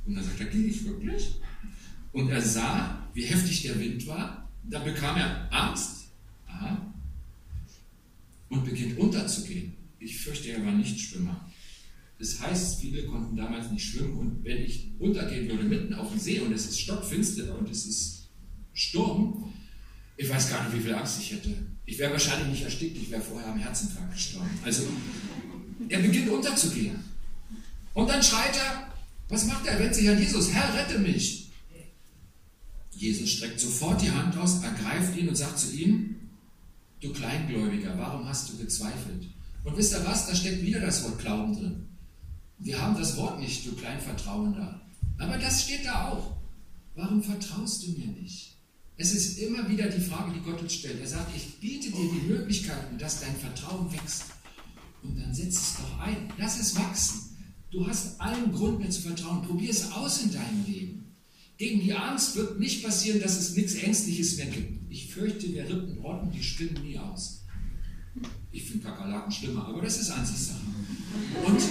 Und 0.04 0.16
dann 0.16 0.24
sagt 0.24 0.40
er, 0.40 0.46
gehe 0.46 0.66
ich 0.66 0.84
wirklich? 0.84 1.36
Und 2.12 2.28
er 2.28 2.42
sah, 2.42 3.08
wie 3.14 3.24
heftig 3.24 3.62
der 3.62 3.78
Wind 3.80 4.06
war. 4.06 4.50
Da 4.64 4.80
bekam 4.80 5.16
er 5.16 5.48
Angst. 5.50 6.08
Aha. 6.46 6.92
Und 8.50 8.64
beginnt 8.66 8.98
unterzugehen. 8.98 9.81
Ich 10.02 10.18
fürchte, 10.18 10.50
er 10.50 10.64
war 10.64 10.72
nicht 10.72 10.98
Schwimmer. 10.98 11.48
Das 12.18 12.40
heißt, 12.40 12.80
viele 12.80 13.04
konnten 13.04 13.36
damals 13.36 13.70
nicht 13.70 13.84
schwimmen 13.84 14.16
und 14.16 14.44
wenn 14.44 14.58
ich 14.58 14.90
untergehen 14.98 15.48
würde 15.48 15.64
mitten 15.64 15.94
auf 15.94 16.10
dem 16.10 16.18
See 16.18 16.40
und 16.40 16.52
es 16.52 16.66
ist 16.66 16.80
stockfinster 16.80 17.56
und 17.58 17.68
es 17.68 17.86
ist 17.86 18.28
Sturm, 18.74 19.52
ich 20.16 20.28
weiß 20.28 20.50
gar 20.50 20.64
nicht, 20.64 20.76
wie 20.76 20.82
viel 20.82 20.94
Angst 20.94 21.20
ich 21.20 21.32
hätte. 21.32 21.50
Ich 21.84 21.98
wäre 21.98 22.12
wahrscheinlich 22.12 22.48
nicht 22.48 22.62
erstickt, 22.62 22.96
ich 22.96 23.10
wäre 23.10 23.22
vorher 23.22 23.50
am 23.50 23.58
Herzinfarkt 23.58 24.12
gestorben. 24.12 24.50
Also, 24.64 24.84
er 25.88 25.98
beginnt 25.98 26.28
unterzugehen. 26.28 26.96
Und 27.94 28.08
dann 28.08 28.22
schreit 28.22 28.56
er, 28.56 28.92
was 29.28 29.46
macht 29.46 29.66
er? 29.66 29.72
Er 29.72 29.78
wendet 29.80 29.96
sich 29.96 30.08
an 30.08 30.18
Jesus, 30.18 30.52
Herr, 30.52 30.74
rette 30.74 30.98
mich. 30.98 31.48
Jesus 32.92 33.30
streckt 33.30 33.58
sofort 33.58 34.00
die 34.00 34.10
Hand 34.10 34.36
aus, 34.36 34.62
ergreift 34.62 35.16
ihn 35.16 35.28
und 35.28 35.34
sagt 35.34 35.58
zu 35.58 35.74
ihm, 35.74 36.16
du 37.00 37.12
Kleingläubiger, 37.12 37.98
warum 37.98 38.28
hast 38.28 38.50
du 38.50 38.58
gezweifelt? 38.58 39.26
Und 39.64 39.76
wisst 39.76 39.92
ihr 39.92 40.04
was? 40.04 40.26
Da 40.26 40.34
steckt 40.34 40.62
wieder 40.62 40.80
das 40.80 41.04
Wort 41.04 41.18
Glauben 41.20 41.54
drin. 41.54 41.88
Wir 42.58 42.80
haben 42.80 42.96
das 42.96 43.16
Wort 43.16 43.40
nicht, 43.40 43.66
du 43.66 43.72
Kleinvertrauender. 43.74 44.80
Aber 45.18 45.38
das 45.38 45.62
steht 45.62 45.84
da 45.84 46.10
auch. 46.10 46.36
Warum 46.94 47.22
vertraust 47.22 47.86
du 47.86 47.92
mir 47.92 48.06
nicht? 48.06 48.56
Es 48.96 49.14
ist 49.14 49.38
immer 49.38 49.68
wieder 49.68 49.88
die 49.88 50.00
Frage, 50.00 50.32
die 50.32 50.40
Gott 50.40 50.60
uns 50.60 50.74
stellt. 50.74 51.00
Er 51.00 51.08
sagt, 51.08 51.34
ich 51.34 51.58
biete 51.58 51.90
dir 51.90 52.10
die 52.10 52.26
Möglichkeiten, 52.28 52.98
dass 52.98 53.20
dein 53.20 53.34
Vertrauen 53.36 53.90
wächst. 53.92 54.24
Und 55.02 55.18
dann 55.18 55.34
setz 55.34 55.56
es 55.56 55.76
doch 55.76 55.98
ein. 56.00 56.32
Lass 56.38 56.60
es 56.60 56.76
wachsen. 56.76 57.36
Du 57.70 57.86
hast 57.86 58.20
allen 58.20 58.52
Grund, 58.52 58.80
mir 58.80 58.90
zu 58.90 59.00
vertrauen. 59.00 59.42
Probier 59.42 59.70
es 59.70 59.90
aus 59.92 60.22
in 60.22 60.32
deinem 60.32 60.66
Leben. 60.66 61.16
Gegen 61.56 61.80
die 61.80 61.94
Angst 61.94 62.36
wird 62.36 62.60
nicht 62.60 62.84
passieren, 62.84 63.20
dass 63.20 63.38
es 63.38 63.56
nichts 63.56 63.74
Ängstliches 63.74 64.36
mehr 64.36 64.46
gibt. 64.46 64.90
Ich 64.90 65.12
fürchte, 65.12 65.52
wir 65.52 65.68
Rippen 65.68 65.98
rotten 65.98 66.30
die 66.30 66.42
spinnen 66.42 66.82
nie 66.82 66.98
aus. 66.98 67.41
Ich 68.52 68.64
finde 68.64 68.84
Kakerlaken 68.84 69.32
schlimmer, 69.32 69.66
aber 69.66 69.80
das 69.82 69.98
ist 69.98 70.10
Ansichtssache. 70.10 70.60
Und, 71.46 71.62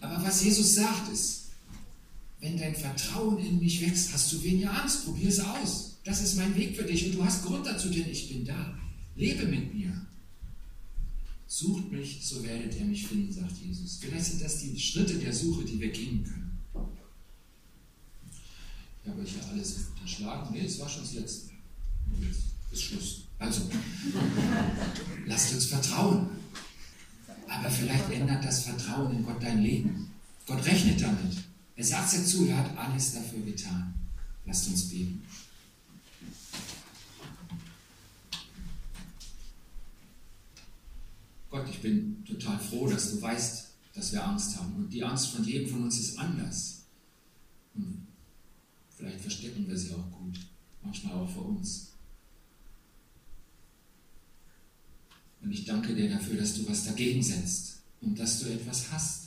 aber 0.00 0.24
was 0.24 0.44
Jesus 0.44 0.74
sagt 0.74 1.12
ist, 1.12 1.42
wenn 2.40 2.58
dein 2.58 2.74
Vertrauen 2.74 3.38
in 3.38 3.58
mich 3.58 3.80
wächst, 3.80 4.12
hast 4.12 4.32
du 4.32 4.42
weniger 4.42 4.80
Angst, 4.80 5.04
probier 5.04 5.28
es 5.28 5.40
aus. 5.40 5.96
Das 6.04 6.22
ist 6.22 6.36
mein 6.36 6.54
Weg 6.56 6.76
für 6.76 6.84
dich 6.84 7.06
und 7.06 7.14
du 7.16 7.24
hast 7.24 7.44
Grund 7.44 7.66
dazu, 7.66 7.88
denn 7.88 8.08
ich 8.08 8.28
bin 8.28 8.44
da. 8.44 8.78
Lebe 9.14 9.46
mit 9.46 9.74
mir. 9.74 10.06
Sucht 11.46 11.92
mich, 11.92 12.20
so 12.22 12.42
werdet 12.42 12.74
ihr 12.76 12.84
mich 12.84 13.06
finden, 13.06 13.32
sagt 13.32 13.58
Jesus. 13.58 13.98
Vielleicht 14.00 14.24
sind 14.24 14.42
das 14.42 14.58
die 14.58 14.78
Schritte 14.78 15.18
der 15.18 15.32
Suche, 15.32 15.64
die 15.64 15.78
wir 15.78 15.90
gehen 15.90 16.24
können. 16.24 16.58
Ich 19.04 19.10
habe 19.10 19.20
euch 19.20 19.36
ja 19.36 19.48
alles 19.50 19.88
unterschlagen. 19.90 20.48
Nee, 20.52 20.64
es 20.64 20.78
war 20.80 20.88
schon 20.88 21.02
das 21.02 21.14
Letzte. 21.14 21.50
Jetzt 22.20 22.42
ist 22.72 22.82
Schluss. 22.82 23.21
Also, 23.42 23.68
lasst 25.26 25.52
uns 25.52 25.66
vertrauen. 25.66 26.28
Aber 27.48 27.68
vielleicht 27.68 28.08
ändert 28.10 28.44
das 28.44 28.62
Vertrauen 28.64 29.16
in 29.16 29.24
Gott 29.24 29.42
dein 29.42 29.60
Leben. 29.60 30.12
Gott 30.46 30.64
rechnet 30.64 31.02
damit. 31.02 31.38
Er 31.74 31.84
sagt 31.84 32.12
es 32.12 32.28
zu, 32.28 32.46
er 32.46 32.58
hat 32.58 32.78
alles 32.78 33.14
dafür 33.14 33.40
getan. 33.40 33.94
Lasst 34.46 34.68
uns 34.68 34.88
beten. 34.88 35.22
Gott, 41.50 41.68
ich 41.68 41.82
bin 41.82 42.24
total 42.24 42.58
froh, 42.60 42.88
dass 42.88 43.10
du 43.10 43.20
weißt, 43.20 43.70
dass 43.92 44.12
wir 44.12 44.24
Angst 44.24 44.56
haben. 44.56 44.76
Und 44.76 44.88
die 44.90 45.02
Angst 45.02 45.28
von 45.28 45.44
jedem 45.44 45.68
von 45.68 45.82
uns 45.82 45.98
ist 45.98 46.16
anders. 46.16 46.84
Und 47.74 48.06
vielleicht 48.96 49.20
verstecken 49.20 49.66
wir 49.66 49.76
sie 49.76 49.92
auch 49.94 50.10
gut, 50.12 50.38
manchmal 50.82 51.14
auch 51.14 51.28
vor 51.28 51.46
uns. 51.46 51.91
Und 55.42 55.52
ich 55.52 55.64
danke 55.64 55.94
dir 55.94 56.08
dafür, 56.08 56.36
dass 56.36 56.54
du 56.54 56.68
was 56.68 56.84
dagegen 56.84 57.22
setzt 57.22 57.82
und 58.00 58.18
dass 58.18 58.40
du 58.40 58.48
etwas 58.48 58.92
hast. 58.92 59.22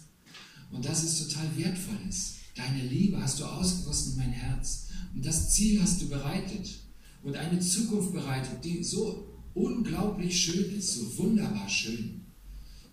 Und 0.72 0.86
dass 0.86 1.04
es 1.04 1.28
total 1.28 1.58
wertvoll 1.58 1.98
ist. 2.08 2.36
Deine 2.56 2.84
Liebe 2.84 3.22
hast 3.22 3.40
du 3.40 3.46
ausgegossen 3.46 4.14
in 4.14 4.20
mein 4.20 4.32
Herz. 4.32 4.88
Und 5.14 5.26
das 5.26 5.54
Ziel 5.54 5.82
hast 5.82 6.02
du 6.02 6.10
bereitet. 6.10 6.80
Und 7.22 7.36
eine 7.36 7.60
Zukunft 7.60 8.14
bereitet, 8.14 8.64
die 8.64 8.84
so 8.84 9.28
unglaublich 9.54 10.40
schön 10.40 10.78
ist, 10.78 10.94
so 10.94 11.18
wunderbar 11.18 11.68
schön, 11.70 12.26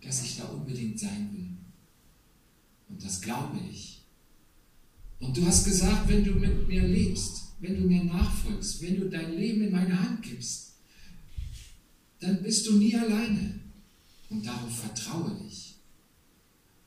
dass 0.03 0.23
ich 0.25 0.37
da 0.37 0.45
unbedingt 0.45 0.99
sein 0.99 1.31
will. 1.33 1.49
Und 2.89 3.05
das 3.05 3.21
glaube 3.21 3.59
ich. 3.71 4.03
Und 5.21 5.37
du 5.37 5.47
hast 5.47 5.65
gesagt, 5.65 6.09
wenn 6.09 6.25
du 6.25 6.33
mit 6.33 6.67
mir 6.67 6.87
lebst, 6.87 7.43
wenn 7.61 7.81
du 7.81 7.87
mir 7.87 8.05
nachfolgst, 8.05 8.83
wenn 8.83 8.99
du 8.99 9.09
dein 9.09 9.37
Leben 9.37 9.63
in 9.63 9.73
meine 9.73 9.99
Hand 9.99 10.23
gibst, 10.23 10.72
dann 12.23 12.43
bist 12.43 12.67
du 12.67 12.79
nie 12.79 12.95
alleine. 12.95 13.61
Und 14.31 14.47
darauf 14.47 14.75
vertraue 14.75 15.37
ich. 15.47 15.75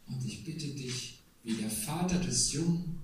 Und 0.07 0.25
ich 0.25 0.43
bitte 0.43 0.67
dich, 0.67 1.19
wie 1.43 1.53
der 1.53 1.69
Vater 1.69 2.19
des 2.19 2.53
Jungen, 2.53 2.99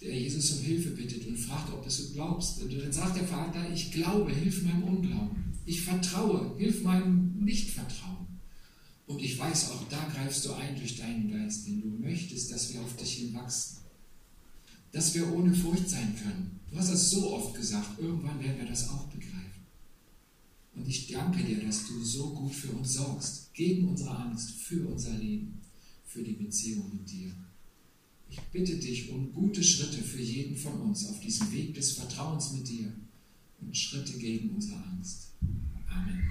der 0.00 0.18
Jesus 0.18 0.52
um 0.52 0.64
Hilfe 0.64 0.90
bittet 0.90 1.26
und 1.26 1.36
fragt, 1.36 1.72
ob 1.72 1.86
du 1.86 2.12
glaubst. 2.12 2.60
Und 2.60 2.72
dann 2.72 2.92
sagt 2.92 3.16
der 3.16 3.26
Vater, 3.26 3.70
ich 3.72 3.92
glaube, 3.92 4.32
hilf 4.32 4.62
meinem 4.62 4.84
Unglauben. 4.84 5.44
Ich 5.66 5.82
vertraue, 5.82 6.56
hilf 6.58 6.82
meinem 6.82 7.36
Nichtvertrauen. 7.44 8.26
Und 9.06 9.20
ich 9.22 9.38
weiß, 9.38 9.70
auch 9.70 9.88
da 9.88 10.08
greifst 10.14 10.44
du 10.44 10.52
ein 10.52 10.76
durch 10.76 10.96
deinen 10.96 11.30
Geist, 11.30 11.66
denn 11.66 11.80
du 11.80 11.88
möchtest, 11.88 12.52
dass 12.52 12.72
wir 12.72 12.80
auf 12.80 12.96
dich 12.96 13.12
hinwachsen. 13.14 13.78
Dass 14.92 15.14
wir 15.14 15.32
ohne 15.32 15.54
Furcht 15.54 15.88
sein 15.88 16.16
können. 16.16 16.60
Du 16.70 16.76
hast 16.76 16.90
das 16.90 17.10
so 17.10 17.32
oft 17.32 17.54
gesagt, 17.54 17.98
irgendwann 17.98 18.40
werden 18.40 18.58
wir 18.58 18.68
das 18.68 18.88
auch 18.88 19.04
begreifen. 19.06 19.39
Und 20.74 20.86
ich 20.86 21.08
danke 21.08 21.42
dir, 21.42 21.60
dass 21.64 21.86
du 21.88 22.02
so 22.02 22.34
gut 22.34 22.54
für 22.54 22.72
uns 22.72 22.94
sorgst, 22.94 23.52
gegen 23.54 23.88
unsere 23.88 24.16
Angst, 24.16 24.52
für 24.52 24.86
unser 24.86 25.12
Leben, 25.18 25.58
für 26.04 26.22
die 26.22 26.32
Beziehung 26.32 26.90
mit 26.92 27.10
dir. 27.10 27.32
Ich 28.30 28.40
bitte 28.52 28.76
dich 28.76 29.10
um 29.10 29.32
gute 29.32 29.62
Schritte 29.62 30.02
für 30.02 30.22
jeden 30.22 30.56
von 30.56 30.80
uns 30.80 31.08
auf 31.08 31.20
diesem 31.20 31.50
Weg 31.52 31.74
des 31.74 31.92
Vertrauens 31.92 32.52
mit 32.52 32.68
dir 32.68 32.92
und 33.60 33.76
Schritte 33.76 34.16
gegen 34.18 34.50
unsere 34.50 34.82
Angst. 34.84 35.32
Amen. 35.88 36.20